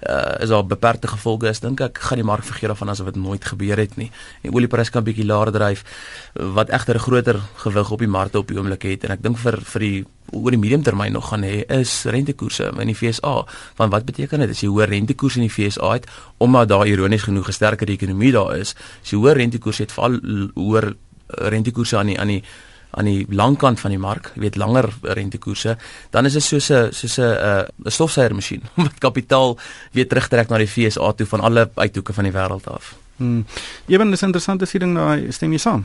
Uh, 0.00 0.40
is 0.40 0.52
daar 0.52 0.64
beperkte 0.64 1.10
gevolge 1.12 1.50
is 1.50 1.60
dink 1.60 1.82
ek 1.84 1.98
gaan 2.08 2.20
die 2.20 2.26
mark 2.26 2.46
vergeet 2.46 2.72
daarvan 2.72 2.94
asof 2.94 3.10
dit 3.12 3.20
nooit 3.20 3.44
gebeur 3.44 3.80
het 3.80 3.98
nie. 4.00 4.10
Die 4.44 4.52
oliepryse 4.54 4.94
kan 4.94 5.04
bietjie 5.04 5.26
laer 5.28 5.52
dryf 5.52 5.84
wat 6.34 6.70
egter 6.70 6.96
'n 6.96 7.06
groter 7.06 7.40
gewig 7.64 7.90
op 7.90 7.98
die 7.98 8.08
markte 8.08 8.38
op 8.38 8.48
die 8.48 8.56
oomblik 8.56 8.82
het 8.82 9.04
en 9.04 9.12
ek 9.12 9.22
dink 9.22 9.38
vir 9.38 9.60
vir 9.60 9.80
die 9.80 10.06
oor 10.30 10.50
die 10.50 10.60
mediumtermyn 10.60 11.12
nog 11.12 11.28
gaan 11.28 11.42
hê 11.42 11.64
is 11.80 12.04
rentekoerse 12.04 12.70
in 12.78 12.86
die 12.86 12.96
FSA. 12.96 13.34
Want 13.76 13.92
wat 13.92 14.04
beteken 14.04 14.44
dit 14.44 14.50
as 14.50 14.60
jy 14.60 14.68
hoër 14.68 14.88
rentekoerse 14.88 15.40
in 15.40 15.48
die 15.48 15.52
FSA 15.52 15.92
het 15.92 16.08
omdat 16.38 16.68
daar 16.68 16.86
ironies 16.86 17.22
genoeg 17.22 17.48
'n 17.48 17.52
sterker 17.52 17.88
ekonomie 17.88 18.32
daar 18.32 18.56
is? 18.56 18.74
As 19.02 19.10
jy 19.10 19.18
hoër 19.18 19.36
rentekoerse 19.36 19.82
het, 19.82 19.92
val 19.92 20.18
hoër 20.54 20.94
rentekoerse 21.26 21.96
aan 21.96 22.06
die 22.06 22.20
aan 22.20 22.28
die 22.28 22.42
aan 22.90 23.04
die 23.04 23.26
langkant 23.28 23.80
van 23.80 23.90
die 23.90 23.98
mark, 23.98 24.32
jy 24.34 24.40
weet 24.40 24.56
langer 24.56 24.88
rentekoerse, 25.02 25.76
dan 26.10 26.26
is 26.26 26.32
dit 26.32 26.42
soos 26.42 26.70
'n 26.70 26.92
soos 26.92 27.18
'n 27.18 27.66
'n 27.84 27.90
stofsuigermasjien 27.90 28.62
wat 28.84 28.98
kapitaal 28.98 29.58
weer 29.92 30.08
terugtrek 30.08 30.48
na 30.48 30.58
die 30.58 30.66
FSA 30.66 31.12
toe 31.12 31.26
van 31.26 31.40
alle 31.40 31.70
uithoeke 31.74 32.12
van 32.12 32.24
die 32.24 32.32
wêreld 32.32 32.66
af. 32.66 32.94
Hmm. 33.20 33.44
Ewen 33.86 34.12
is 34.16 34.22
interessant 34.24 34.62
as 34.64 34.70
jy 34.72 34.78
ding 34.80 34.94
daai 34.96 35.28
stem 35.36 35.52
jy 35.52 35.60
saam. 35.60 35.82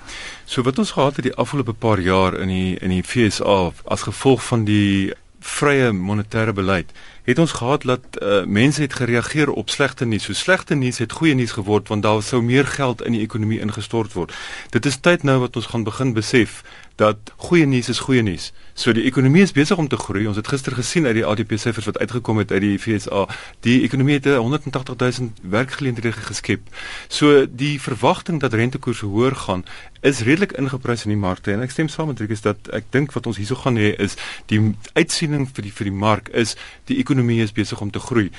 So 0.48 0.64
wat 0.64 0.80
ons 0.80 0.94
gehad 0.96 1.18
het 1.20 1.26
die 1.28 1.36
afgelope 1.36 1.74
paar 1.76 2.00
jaar 2.00 2.38
in 2.40 2.48
die 2.48 2.78
in 2.80 2.94
die 2.96 3.04
FSA 3.04 3.74
as 3.92 4.06
gevolg 4.08 4.44
van 4.48 4.64
die 4.64 5.12
vrye 5.44 5.92
monetêre 5.92 6.56
beleid 6.56 6.96
het 7.26 7.40
ons 7.40 7.52
gehad 7.52 7.82
dat 7.82 8.06
uh, 8.22 8.44
mense 8.46 8.82
het 8.82 8.94
gereageer 8.94 9.50
op 9.52 9.70
slegte 9.70 10.06
nuus. 10.06 10.24
So 10.24 10.34
slegte 10.34 10.76
nuus 10.76 10.98
het 10.98 11.12
goeie 11.12 11.34
nuus 11.36 11.58
geword 11.58 11.88
want 11.88 12.04
daar 12.04 12.24
sou 12.24 12.42
meer 12.44 12.66
geld 12.66 13.02
in 13.02 13.18
die 13.18 13.22
ekonomie 13.22 13.60
ingestort 13.60 14.14
word. 14.14 14.34
Dit 14.70 14.86
is 14.86 14.98
tyd 14.98 15.24
nou 15.24 15.40
wat 15.40 15.56
ons 15.56 15.66
gaan 15.66 15.84
begin 15.84 16.14
besef 16.14 16.62
dat 16.96 17.18
goeie 17.36 17.66
nuus 17.68 17.90
is 17.92 18.00
goeie 18.00 18.22
nuus. 18.24 18.52
So 18.74 18.94
die 18.96 19.04
ekonomie 19.08 19.42
is 19.44 19.52
besig 19.56 19.78
om 19.78 19.88
te 19.92 19.98
groei. 20.00 20.28
Ons 20.28 20.40
het 20.40 20.48
gister 20.48 20.76
gesien 20.76 21.06
uit 21.06 21.16
die 21.18 21.26
ADP 21.28 21.58
syfers 21.60 21.90
wat 21.90 21.98
uitgekom 22.00 22.40
het 22.40 22.52
uit 22.52 22.62
die 22.64 22.78
FSA, 22.80 23.26
die 23.68 23.82
ekonomie 23.84 24.16
het 24.20 24.30
180 24.32 24.96
000 24.96 25.32
werkgeleenthede 25.42 26.12
geskep. 26.12 26.62
So 27.08 27.46
die 27.50 27.82
verwagting 27.82 28.40
dat 28.40 28.54
rentekoerse 28.54 29.06
hoër 29.12 29.36
gaan 29.36 29.66
is 30.06 30.20
redelik 30.22 30.52
ingeprys 30.52 31.04
in 31.06 31.16
die 31.16 31.20
markte 31.20 31.52
en 31.52 31.64
ek 31.66 31.72
stem 31.74 31.88
saam 31.90 32.12
met 32.12 32.20
Rikus 32.22 32.44
dat 32.46 32.68
ek 32.78 32.92
dink 32.94 33.16
wat 33.16 33.26
ons 33.26 33.40
hierso 33.42 33.58
gaan 33.58 33.80
hê 33.82 33.90
is 34.06 34.14
die 34.52 34.60
uitsiening 34.94 35.48
vir 35.50 35.66
die 35.66 35.72
vir 35.74 35.90
die 35.90 35.96
mark 36.04 36.30
is 36.30 36.54
die 36.86 37.00
ekonomie 37.02 37.15
is 37.20 37.52
besig 37.52 37.82
om 37.82 37.92
te 37.92 38.00
groei. 38.00 38.32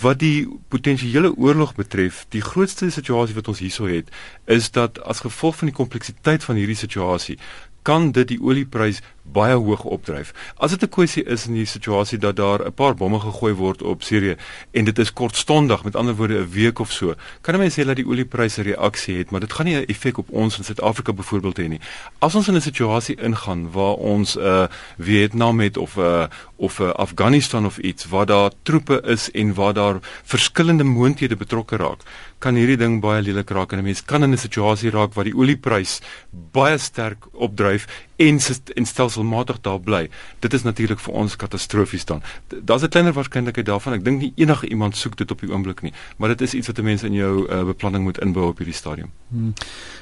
Wat 0.00 0.18
die 0.18 0.48
potensiële 0.68 1.34
oorlog 1.36 1.74
betref, 1.74 2.26
die 2.28 2.40
grootste 2.40 2.90
situasie 2.90 3.34
wat 3.34 3.48
ons 3.48 3.58
hierso 3.58 3.86
het, 3.86 4.08
is 4.46 4.70
dat 4.70 5.00
as 5.02 5.20
gevolg 5.20 5.56
van 5.56 5.66
die 5.68 5.76
kompleksiteit 5.76 6.44
van 6.44 6.56
hierdie 6.56 6.76
situasie, 6.76 7.38
kan 7.82 8.12
dit 8.12 8.28
die 8.28 8.40
olieprys 8.40 9.00
baie 9.32 9.54
hoog 9.54 9.84
opdryf. 9.84 10.32
As 10.56 10.70
dit 10.70 10.82
'n 10.82 10.88
kwessie 10.88 11.24
is 11.24 11.46
in 11.46 11.54
die 11.54 11.66
situasie 11.66 12.18
dat 12.18 12.36
daar 12.36 12.66
'n 12.66 12.72
paar 12.72 12.94
bomme 12.94 13.20
gegooi 13.20 13.52
word 13.54 13.82
op 13.82 14.02
Sirië 14.02 14.36
en 14.70 14.84
dit 14.84 14.98
is 14.98 15.12
kortstondig, 15.12 15.84
met 15.84 15.96
ander 15.96 16.14
woorde 16.14 16.40
'n 16.40 16.50
week 16.50 16.78
of 16.78 16.92
so, 16.92 17.14
kan 17.40 17.58
mense 17.58 17.80
sê 17.80 17.84
dat 17.84 17.96
die 17.96 18.06
oliepryse 18.06 18.62
reaksie 18.62 19.18
het, 19.18 19.30
maar 19.30 19.40
dit 19.40 19.52
gaan 19.52 19.66
nie 19.66 19.76
'n 19.76 19.86
effek 19.86 20.18
op 20.18 20.30
ons 20.30 20.58
in 20.58 20.64
Suid-Afrika 20.64 21.12
byvoorbeeld 21.12 21.58
hê 21.58 21.68
nie. 21.68 21.80
As 22.18 22.34
ons 22.34 22.48
in 22.48 22.54
'n 22.54 22.60
situasie 22.60 23.16
ingaan 23.16 23.70
waar 23.72 23.94
ons 23.94 24.36
'n 24.36 24.40
uh, 24.40 24.66
Vietnam 24.98 25.60
het 25.60 25.76
of 25.76 25.96
'n 25.96 26.00
uh, 26.00 26.24
of 26.56 26.78
'n 26.78 26.82
uh, 26.82 26.90
Afghanistan 26.90 27.66
of 27.66 27.78
iets 27.78 28.04
waar 28.04 28.26
daar 28.26 28.50
troepe 28.62 29.02
is 29.04 29.30
en 29.30 29.54
waar 29.54 29.72
daar 29.72 29.98
verskillende 30.24 30.84
moondhede 30.84 31.36
betrokke 31.36 31.76
raak, 31.76 32.00
kan 32.38 32.54
hierdie 32.54 32.76
ding 32.76 33.00
baie 33.00 33.22
lelik 33.22 33.50
raak 33.50 33.72
en 33.72 33.78
'n 33.78 33.84
mens 33.84 34.04
kan 34.04 34.22
in 34.22 34.32
'n 34.32 34.38
situasie 34.38 34.90
raak 34.90 35.14
waar 35.14 35.24
die 35.24 35.36
olieprys 35.36 36.00
baie 36.30 36.78
sterk 36.78 37.26
opdryf 37.32 37.86
en 38.16 38.38
en 38.74 38.86
stelselmatig 39.20 39.60
daar 39.60 39.80
bly. 39.80 40.08
Dit 40.40 40.54
is 40.54 40.62
natuurlik 40.62 41.00
vir 41.00 41.14
ons 41.14 41.36
katastrofies 41.36 42.04
dan. 42.04 42.22
Daar's 42.48 42.82
'n 42.82 42.88
kleiner 42.88 43.12
waarskynlikheid 43.12 43.66
daarvan. 43.66 43.92
Ek 43.94 44.04
dink 44.04 44.20
nie 44.20 44.32
enige 44.36 44.68
iemand 44.68 44.96
soek 44.96 45.16
dit 45.16 45.30
op 45.30 45.40
die 45.40 45.50
oomblik 45.50 45.82
nie, 45.82 45.92
maar 46.16 46.28
dit 46.28 46.40
is 46.40 46.54
iets 46.54 46.66
wat 46.66 46.82
mense 46.82 47.06
in 47.06 47.12
jou 47.12 47.46
uh, 47.48 47.64
beplanning 47.64 48.04
moet 48.04 48.18
inbou 48.18 48.48
op 48.48 48.58
hierdie 48.58 48.74
stadium. 48.74 49.10
Hmm. 49.28 49.52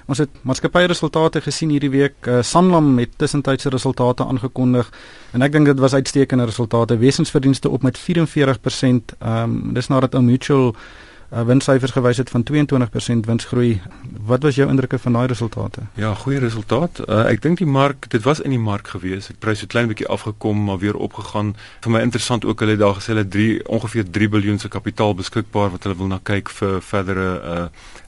Ons 0.06 0.18
het 0.18 0.28
maatskappy 0.42 0.86
resultate 0.86 1.40
gesien 1.40 1.70
hierdie 1.70 1.90
week. 1.90 2.26
Uh, 2.26 2.42
Sanlam 2.42 2.98
het 2.98 3.18
tussentydse 3.18 3.68
resultate 3.68 4.24
aangekondig 4.24 4.90
en 5.32 5.42
ek 5.42 5.52
dink 5.52 5.66
dit 5.66 5.78
was 5.78 5.94
uitstekende 5.94 6.44
resultate. 6.44 6.98
Wesensverdienste 6.98 7.68
op 7.68 7.82
met 7.82 7.98
44%. 7.98 8.02
Ehm 9.18 9.42
um, 9.42 9.74
dis 9.74 9.88
nadat 9.88 10.14
'n 10.14 10.24
mutual 10.24 10.76
uh, 11.32 11.42
winssyfers 11.42 11.92
gewys 11.92 12.16
het 12.16 12.30
van 12.30 12.44
22% 12.52 13.26
winsgroei. 13.26 13.80
Wat 14.26 14.42
was 14.42 14.54
jou 14.54 14.68
indrukke 14.70 14.98
van 14.98 15.12
daai 15.12 15.26
resultate? 15.26 15.80
Ja, 15.94 16.14
goeie 16.14 16.38
resultaat. 16.38 17.00
Uh, 17.08 17.24
ek 17.30 17.42
dink 17.42 17.58
die 17.58 17.68
mark, 17.68 18.10
dit 18.10 18.22
was 18.22 18.40
in 18.40 18.50
die 18.50 18.62
mark 18.62 18.88
gewees. 18.88 19.30
Die 19.30 19.36
prys 19.38 19.60
het 19.60 19.72
klein 19.72 19.88
bietjie 19.90 20.08
afgekom, 20.08 20.64
maar 20.64 20.78
weer 20.78 20.96
opgegaan. 20.96 21.54
Vir 21.84 21.94
my 21.94 22.04
interessant 22.06 22.44
ook 22.44 22.60
hulle 22.60 22.76
het 22.76 22.84
daar 22.84 22.98
gesê 23.00 23.14
hulle 23.14 23.28
3 23.28 23.66
ongeveer 23.68 24.10
3 24.10 24.28
miljard 24.28 24.60
se 24.60 24.68
kapitaal 24.68 25.14
beskikbaar 25.14 25.70
wat 25.74 25.82
hulle 25.82 25.96
wil 25.96 26.12
na 26.14 26.20
kyk 26.22 26.52
vir 26.60 26.80
verdere 26.82 27.28
uh, 27.42 27.66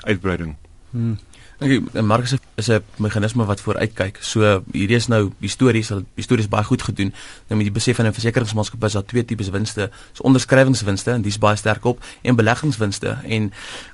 uitbreiding. 0.08 0.56
Hmm. 0.90 1.18
Dink 1.60 1.92
die 1.92 2.02
mark 2.02 2.24
is 2.56 2.68
'n 2.68 2.80
meganisme 2.96 3.44
wat 3.44 3.60
vooruitkyk. 3.60 4.16
So 4.20 4.62
hierdie 4.72 4.96
is 4.96 5.08
nou 5.08 5.32
histories, 5.40 5.88
hulle 5.88 6.04
histories 6.14 6.48
baie 6.48 6.64
goed 6.64 6.82
gedoen. 6.82 7.12
Nou 7.48 7.56
met 7.60 7.68
die 7.68 7.72
besef 7.72 7.96
van 7.96 8.06
'n 8.06 8.12
versekeringsmaatskappy 8.12 8.86
is 8.86 8.92
daar 8.92 9.04
twee 9.04 9.24
tipes 9.24 9.50
winste. 9.50 9.90
So 10.12 10.22
onderskrywingswinste 10.22 11.10
en 11.10 11.22
dis 11.22 11.38
baie 11.38 11.56
sterk 11.56 11.84
op 11.84 12.02
en 12.22 12.36
beleggingswinste 12.36 13.18
en 13.24 13.52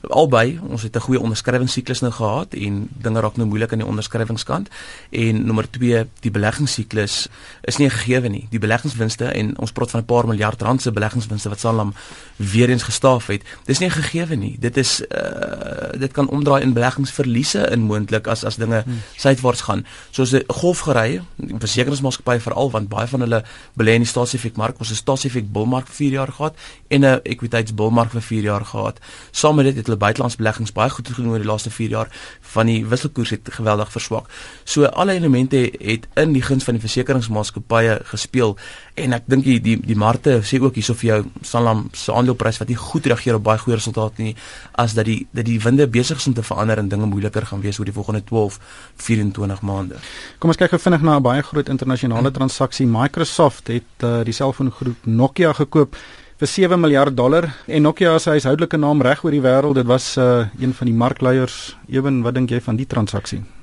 albei 0.09 0.61
ons 0.69 0.83
het 0.83 0.97
'n 0.97 1.01
goeie 1.01 1.21
onderskrywingssiklus 1.21 2.01
nou 2.01 2.13
gehad 2.13 2.55
en 2.55 2.89
dinge 3.03 3.21
raak 3.21 3.37
nou 3.37 3.49
moeilik 3.49 3.73
aan 3.73 3.79
die 3.79 3.87
onderskrywingskant. 3.87 4.69
En 5.11 5.45
nommer 5.45 5.71
2, 5.71 6.07
die 6.21 6.31
beleggingssiklus 6.31 7.29
is 7.63 7.77
nie 7.77 7.91
gegeewe 7.91 8.29
nie. 8.29 8.47
Die 8.51 8.59
beleggingswinste 8.61 9.25
en 9.25 9.59
ons 9.59 9.73
praat 9.73 9.91
van 9.91 10.01
'n 10.01 10.05
paar 10.05 10.27
miljard 10.27 10.63
rand 10.63 10.83
se 10.83 10.93
beleggingswinste 10.93 11.49
wat 11.49 11.61
Sanlam 11.61 11.95
weer 12.37 12.69
eens 12.69 12.83
gestaaf 12.83 13.27
het. 13.27 13.43
Dis 13.65 13.79
nie 13.79 13.91
gegeewe 13.91 14.35
nie. 14.35 14.57
Dit 14.59 14.77
is 14.77 15.01
uh, 15.01 15.99
dit 15.99 16.13
kan 16.13 16.29
omdraai 16.29 16.63
in 16.63 16.73
beleggingsverliese 16.73 17.56
pryse 17.57 17.73
in 17.73 17.87
moontlik 17.87 18.27
as 18.27 18.45
as 18.45 18.57
dinge 18.57 18.83
hmm. 18.85 19.03
suidwaarts 19.17 19.61
gaan. 19.67 19.85
Soos 20.11 20.33
'n 20.33 20.45
golfgery, 20.47 21.23
versekeringsmaatskappye 21.37 22.41
veral 22.41 22.71
want 22.71 22.89
baie 22.89 23.07
van 23.07 23.21
hulle 23.21 23.43
belê 23.75 23.95
in 23.95 24.05
die 24.05 24.09
staatsefek 24.09 24.57
mark, 24.57 24.79
ons 24.79 24.89
het 24.89 24.99
'n 24.99 25.03
staatsefek 25.03 25.53
bulmark 25.53 25.87
vir 25.87 25.95
4 25.95 26.13
jaar 26.13 26.33
gehad 26.33 26.55
en 26.89 27.05
'n 27.05 27.21
ekwiteitsbulmark 27.23 28.11
vir 28.11 28.23
4 28.23 28.43
jaar 28.43 28.65
gehad. 28.65 28.99
Saam 29.31 29.57
met 29.57 29.65
dit 29.65 29.77
het 29.77 29.87
hulle 29.87 29.99
buitelandse 29.99 30.37
beleggings 30.37 30.73
baie 30.73 30.91
goed 30.91 31.09
gedoen 31.09 31.31
oor 31.31 31.39
die 31.39 31.47
laaste 31.47 31.71
4 31.71 31.89
jaar 31.89 32.09
van 32.41 32.67
die 32.67 32.87
wisselkoers 32.87 33.31
het 33.31 33.49
geweldig 33.51 33.91
verswak. 33.91 34.29
So 34.65 34.85
alle 34.85 35.13
elemente 35.13 35.73
het 35.79 36.07
in 36.15 36.33
die 36.33 36.43
guns 36.43 36.65
van 36.65 36.75
die 36.75 36.83
versekeringsmaatskappye 36.83 38.01
gespeel 38.05 38.57
en 38.97 39.13
ek 39.17 39.27
dink 39.31 39.45
die 39.45 39.59
die, 39.61 39.77
die 39.77 39.97
markte 39.99 40.39
sê 40.47 40.59
ook 40.63 40.77
hierso 40.79 40.97
vir 40.97 41.09
jou 41.09 41.19
Sanlam 41.45 41.87
se 41.93 42.13
aandeleprys 42.13 42.61
wat 42.63 42.71
nie 42.73 42.79
goed 42.81 43.07
reageer 43.11 43.39
op 43.39 43.45
baie 43.47 43.61
goeie 43.61 43.77
resultate 43.77 44.23
nie 44.23 44.35
as 44.83 44.97
dat 44.97 45.09
die 45.09 45.19
dat 45.37 45.47
die 45.49 45.59
winde 45.63 45.87
besig 45.87 46.21
is 46.23 46.29
om 46.31 46.37
te 46.37 46.45
verander 46.47 46.81
en 46.81 46.89
dinge 46.93 47.09
moeiliker 47.11 47.47
gaan 47.47 47.65
wees 47.65 47.81
oor 47.81 47.89
die 47.89 47.97
volgende 47.97 48.25
12 48.25 48.59
24 49.07 49.63
maande. 49.63 50.01
Kom 50.39 50.53
ons 50.53 50.61
kyk 50.61 50.73
gou 50.75 50.81
vinnig 50.81 51.03
na 51.03 51.17
'n 51.17 51.23
baie 51.23 51.43
groot 51.43 51.69
internasionale 51.69 52.31
transaksie. 52.31 52.87
Microsoft 52.87 53.69
het 53.69 54.05
uh, 54.05 54.23
die 54.25 54.33
selfoongroep 54.33 55.07
Nokia 55.07 55.53
gekoop 55.53 55.97
vir 56.39 56.49
7 56.49 56.81
miljard 56.81 57.17
dollar 57.17 57.53
en 57.67 57.83
Nokia 57.83 58.17
'n 58.17 58.31
huishoudelike 58.31 58.77
naam 58.77 59.03
reg 59.03 59.25
oor 59.25 59.31
die 59.31 59.41
wêreld. 59.41 59.75
Dit 59.75 59.87
was 59.87 60.17
uh, 60.17 60.47
een 60.61 60.75
van 60.75 60.87
die 60.87 60.97
markleiers. 60.97 61.77
Ewen, 61.89 62.23
wat 62.23 62.35
dink 62.35 62.51
jy 62.51 62.61
van 62.61 62.77
die 62.77 62.87
transaksie? 62.87 63.56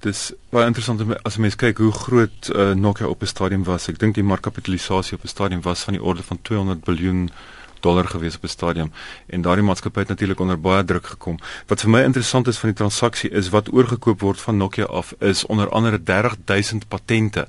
Dis 0.00 0.32
baie 0.54 0.66
interessant 0.70 1.00
as 1.26 1.34
jy 1.34 1.42
mens 1.42 1.56
kyk 1.58 1.80
hoe 1.82 1.90
groot 1.90 2.50
uh, 2.54 2.70
Nokia 2.78 3.08
op 3.10 3.22
'n 3.22 3.26
stadium 3.26 3.64
was. 3.64 3.88
Ek 3.88 3.98
dink 3.98 4.14
die 4.14 4.22
markkapitalisasie 4.22 5.16
op 5.16 5.24
'n 5.24 5.28
stadium 5.28 5.62
was 5.62 5.82
van 5.82 5.94
die 5.94 6.02
orde 6.02 6.22
van 6.22 6.38
200 6.42 6.86
miljard 6.86 7.32
dollar 7.80 8.06
gewees 8.06 8.36
op 8.36 8.44
'n 8.44 8.48
stadium 8.48 8.92
en 9.26 9.42
daardie 9.42 9.64
maatskappy 9.64 9.98
het 9.98 10.08
natuurlik 10.08 10.40
onder 10.40 10.60
baie 10.60 10.84
druk 10.84 11.06
gekom. 11.06 11.38
Wat 11.66 11.80
vir 11.80 11.90
my 11.90 12.02
interessant 12.02 12.46
is 12.48 12.58
van 12.58 12.68
die 12.68 12.78
transaksie 12.78 13.30
is 13.30 13.48
wat 13.48 13.72
oorgekoop 13.72 14.20
word 14.20 14.40
van 14.40 14.56
Nokia 14.56 14.84
af 14.84 15.14
is 15.18 15.46
onder 15.46 15.68
andere 15.68 16.02
30000 16.02 16.88
patente 16.88 17.48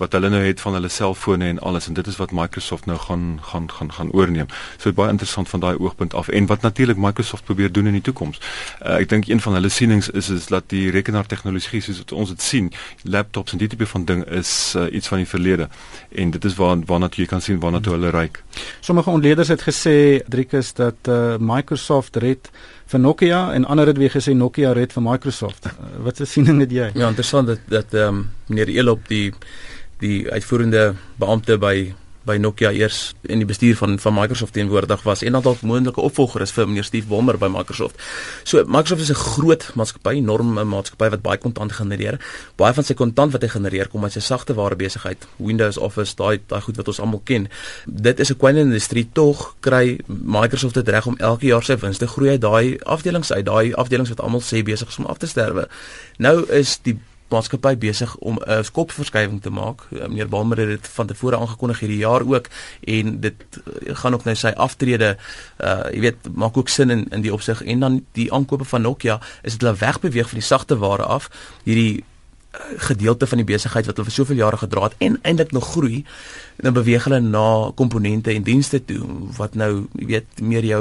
wat 0.00 0.16
hulle 0.16 0.30
nou 0.32 0.40
het 0.42 0.60
van 0.60 0.76
hulle 0.76 0.88
selfone 0.88 1.48
en 1.52 1.58
alles 1.58 1.86
en 1.88 1.94
dit 1.94 2.06
is 2.06 2.16
wat 2.16 2.32
Microsoft 2.32 2.86
nou 2.88 2.98
gaan 2.98 3.38
gaan 3.42 3.70
gaan 3.70 3.92
gaan 3.92 4.12
oorneem. 4.16 4.48
So 4.76 4.90
dit 4.90 4.98
baie 4.98 5.12
interessant 5.12 5.48
van 5.48 5.60
daai 5.60 5.76
oogpunt 5.76 6.14
af 6.14 6.28
en 6.28 6.46
wat 6.46 6.62
natuurlik 6.66 6.96
Microsoft 6.96 7.44
probeer 7.44 7.72
doen 7.72 7.86
in 7.86 7.98
die 7.98 8.04
toekoms. 8.08 8.40
Uh, 8.80 8.96
ek 9.00 9.08
dink 9.12 9.28
een 9.28 9.40
van 9.40 9.58
hulle 9.58 9.68
sienings 9.68 10.10
is 10.10 10.28
is 10.28 10.48
dat 10.52 10.68
die 10.72 10.90
rekenaartegnologie 10.90 11.82
soos 11.84 12.00
wat 12.02 12.12
ons 12.12 12.32
dit 12.34 12.42
sien, 12.42 12.72
laptops 13.02 13.52
en 13.52 13.62
die 13.62 13.68
tipe 13.68 13.86
van 13.86 14.04
ding 14.04 14.24
is 14.40 14.74
uh, 14.76 14.86
iets 14.94 15.08
van 15.12 15.22
die 15.22 15.28
verlede 15.28 15.68
en 16.10 16.30
dit 16.30 16.44
is 16.44 16.56
waar 16.56 16.80
waarna 16.86 17.10
jy 17.14 17.26
kan 17.26 17.40
sien 17.44 17.60
waarna 17.60 17.80
toe 17.80 17.92
hulle 17.98 18.10
reik. 18.10 18.42
Sommige 18.80 19.10
ontleeders 19.10 19.48
het 19.48 19.62
gesê 19.62 19.96
Driekus 20.28 20.72
dat 20.74 21.08
uh, 21.08 21.36
Microsoft 21.38 22.16
red 22.16 22.50
vir 22.90 23.00
Nokia 23.00 23.52
en 23.54 23.64
ander 23.64 23.86
het 23.86 23.98
weer 23.98 24.10
gesê 24.10 24.34
Nokia 24.34 24.72
red 24.72 24.92
vir 24.92 25.02
Microsoft. 25.02 25.66
Uh, 25.66 25.90
wat 26.06 26.16
se 26.16 26.26
siening 26.26 26.60
het 26.64 26.72
jy? 26.72 26.90
Ja, 26.94 27.08
interessant 27.08 27.52
dat 27.52 27.66
dat 27.68 27.94
ehm 27.94 28.08
um, 28.14 28.28
meneer 28.50 28.68
Elop 28.80 29.08
die 29.08 29.32
die 30.00 30.30
uitvoerende 30.30 30.94
beampte 31.20 31.58
by 31.58 31.92
by 32.28 32.36
Nokia 32.40 32.70
eers 32.76 33.14
in 33.32 33.40
die 33.40 33.48
bestuur 33.48 33.78
van 33.78 33.96
van 33.98 34.14
Microsoft 34.14 34.52
teenwoordig 34.52 35.02
was 35.08 35.22
en 35.24 35.36
dan 35.36 35.44
dalk 35.44 35.62
moontlike 35.66 36.02
opvolger 36.04 36.44
is 36.44 36.52
vir 36.52 36.68
meneer 36.68 36.84
Steve 36.84 37.08
Ballmer 37.08 37.38
by 37.40 37.48
Microsoft. 37.52 37.96
So 38.44 38.64
Microsoft 38.66 39.02
is 39.02 39.10
'n 39.10 39.20
groot 39.20 39.70
maatskappy, 39.74 40.14
enorme 40.20 40.64
maatskappy 40.64 41.08
wat 41.10 41.22
baie 41.22 41.38
kontant 41.38 41.72
genereer. 41.72 42.20
Baie 42.56 42.74
van 42.74 42.84
sy 42.84 42.94
kontant 42.94 43.32
wat 43.32 43.42
hy 43.42 43.48
genereer 43.48 43.88
kom 43.88 44.04
uit 44.04 44.12
sy 44.12 44.20
sagte 44.20 44.54
ware 44.54 44.76
besigheid, 44.76 45.26
Windows 45.36 45.78
Office, 45.78 46.14
daai 46.16 46.40
daai 46.46 46.60
goed 46.60 46.76
wat 46.76 46.88
ons 46.88 47.00
almal 47.00 47.20
ken. 47.24 47.48
Dit 47.86 48.20
is 48.20 48.30
'n 48.30 48.36
klein 48.36 48.56
industrie 48.56 49.08
tog 49.12 49.56
kry 49.60 49.98
Microsoft 50.06 50.74
dit 50.74 50.88
reg 50.88 51.06
om 51.06 51.16
elke 51.16 51.46
jaar 51.46 51.62
sy 51.62 51.76
wins 51.76 51.98
te 51.98 52.06
groei 52.06 52.30
uit 52.30 52.40
daai 52.40 52.78
afdelings 52.84 53.32
uit, 53.32 53.44
daai 53.44 53.74
afdelings 53.74 54.08
wat 54.08 54.20
almal 54.20 54.40
sê 54.40 54.62
besig 54.62 54.88
is 54.88 54.98
om 54.98 55.06
af 55.06 55.18
te 55.18 55.26
sterwe. 55.26 55.68
Nou 56.18 56.46
is 56.48 56.78
die 56.82 56.98
maatskappy 57.30 57.76
besig 57.78 58.16
om 58.16 58.38
'n 58.38 58.50
uh, 58.50 58.62
skopverskywing 58.62 59.42
te 59.42 59.50
maak. 59.50 59.86
Uh, 59.90 60.06
meneer 60.06 60.28
Balmer 60.28 60.58
het 60.58 60.68
dit 60.68 60.88
van 60.88 61.06
tevore 61.06 61.36
aangekondig 61.36 61.80
hierdie 61.80 61.98
jaar 61.98 62.22
ook 62.26 62.46
en 62.80 63.20
dit 63.20 63.34
uh, 63.56 63.96
gaan 63.96 64.14
ook 64.14 64.24
nou 64.24 64.36
sy 64.36 64.52
aftrede 64.56 65.16
uh 65.58 65.78
jy 65.90 66.00
weet 66.00 66.28
maak 66.34 66.56
ook 66.56 66.68
sin 66.68 66.90
in 66.90 67.06
in 67.10 67.20
die 67.20 67.32
opsig 67.32 67.62
en 67.62 67.80
dan 67.80 68.04
die 68.12 68.32
aankope 68.32 68.64
van 68.64 68.82
Nokia 68.82 69.20
is 69.42 69.52
dit 69.52 69.60
hulle 69.60 69.76
wegbeweeg 69.76 70.28
van 70.28 70.38
die 70.38 70.46
sagte 70.46 70.78
ware 70.78 71.02
af. 71.02 71.30
Hierdie 71.64 72.04
gedeelte 72.76 73.26
van 73.26 73.38
die 73.38 73.46
besigheid 73.46 73.86
wat 73.86 73.96
hulle 73.96 74.08
vir 74.08 74.14
soveel 74.14 74.40
jare 74.42 74.58
gedra 74.58 74.88
het 74.88 74.94
en 74.98 75.18
eintlik 75.22 75.52
nog 75.54 75.68
groei 75.70 76.04
en 76.58 76.66
dan 76.66 76.74
beweeg 76.74 77.04
hulle 77.06 77.20
na 77.20 77.70
komponente 77.78 78.32
en 78.34 78.42
dienste 78.42 78.80
toe 78.84 79.04
wat 79.36 79.54
nou 79.54 79.86
jy 79.94 80.06
weet 80.06 80.42
meer 80.42 80.66
jou 80.66 80.80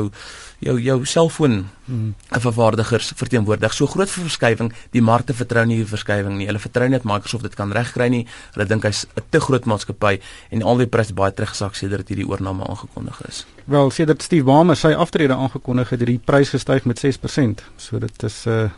jou 0.65 0.75
jou 0.81 0.97
selfoon 1.05 1.59
hmm. 1.85 2.15
vervaardigers 2.29 3.11
verteenwoordig. 3.15 3.73
So 3.73 3.87
groot 3.87 4.09
verskywing 4.11 4.73
die 4.91 5.01
markte 5.01 5.33
vertrou 5.33 5.63
nie 5.69 5.77
die 5.83 5.87
verskywing 5.87 6.39
nie. 6.39 6.49
Hulle 6.49 6.59
vertrou 6.59 6.89
net 6.89 7.05
Microsoft 7.07 7.45
dit 7.47 7.55
kan 7.55 7.71
regkry 7.75 8.09
nie. 8.11 8.25
Hulle 8.57 8.67
dink 8.67 8.83
hy's 8.89 9.05
'n 9.15 9.23
te 9.29 9.39
groot 9.39 9.65
maatskappy 9.65 10.19
en 10.49 10.63
al 10.63 10.77
die 10.77 10.87
pryse 10.89 11.13
baie 11.13 11.31
teruggesak 11.31 11.75
sedert 11.75 12.09
hierdie 12.09 12.27
oorname 12.27 12.65
aangekondig 12.65 13.21
is. 13.29 13.45
Wel 13.65 13.91
sedert 13.91 14.21
Steve 14.21 14.43
Ballmer 14.43 14.75
sy 14.75 14.91
aftrede 14.93 15.33
aangekondig 15.33 15.89
het 15.89 15.99
hierdie 15.99 16.19
prys 16.25 16.49
gestyg 16.49 16.85
met 16.85 16.99
6% 16.99 17.63
so 17.77 17.99
dit 17.99 18.23
is 18.23 18.45
'n 18.45 18.49
uh, 18.49 18.69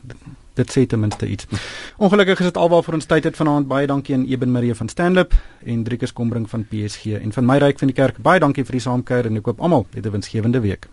dit 0.61 0.73
sê 0.75 0.85
ten 0.87 1.01
minste 1.01 1.27
iets. 1.27 1.49
Ongelukkig 1.97 2.43
is 2.45 2.51
dit 2.51 2.61
alwaar 2.61 2.85
vir 2.85 2.99
ons 2.99 3.09
tyd 3.09 3.27
het 3.29 3.39
vanaand. 3.39 3.67
Baie 3.71 3.89
dankie 3.89 4.15
aan 4.17 4.25
Eben 4.29 4.51
Marie 4.53 4.75
van 4.77 4.89
Stanlip 4.91 5.35
en 5.65 5.83
Driekus 5.87 6.13
Kombring 6.13 6.49
van 6.49 6.65
PSG 6.69 7.17
en 7.21 7.35
van 7.37 7.45
my 7.45 7.59
ryk 7.63 7.79
van 7.79 7.93
die 7.93 7.97
kerk. 7.97 8.21
Baie 8.21 8.39
dankie 8.43 8.65
vir 8.67 8.79
die 8.79 8.85
saamkuier 8.87 9.31
en 9.31 9.41
ek 9.41 9.47
koop 9.49 9.61
almal 9.61 9.87
'n 9.95 10.11
winsgewende 10.11 10.61
week. 10.61 10.91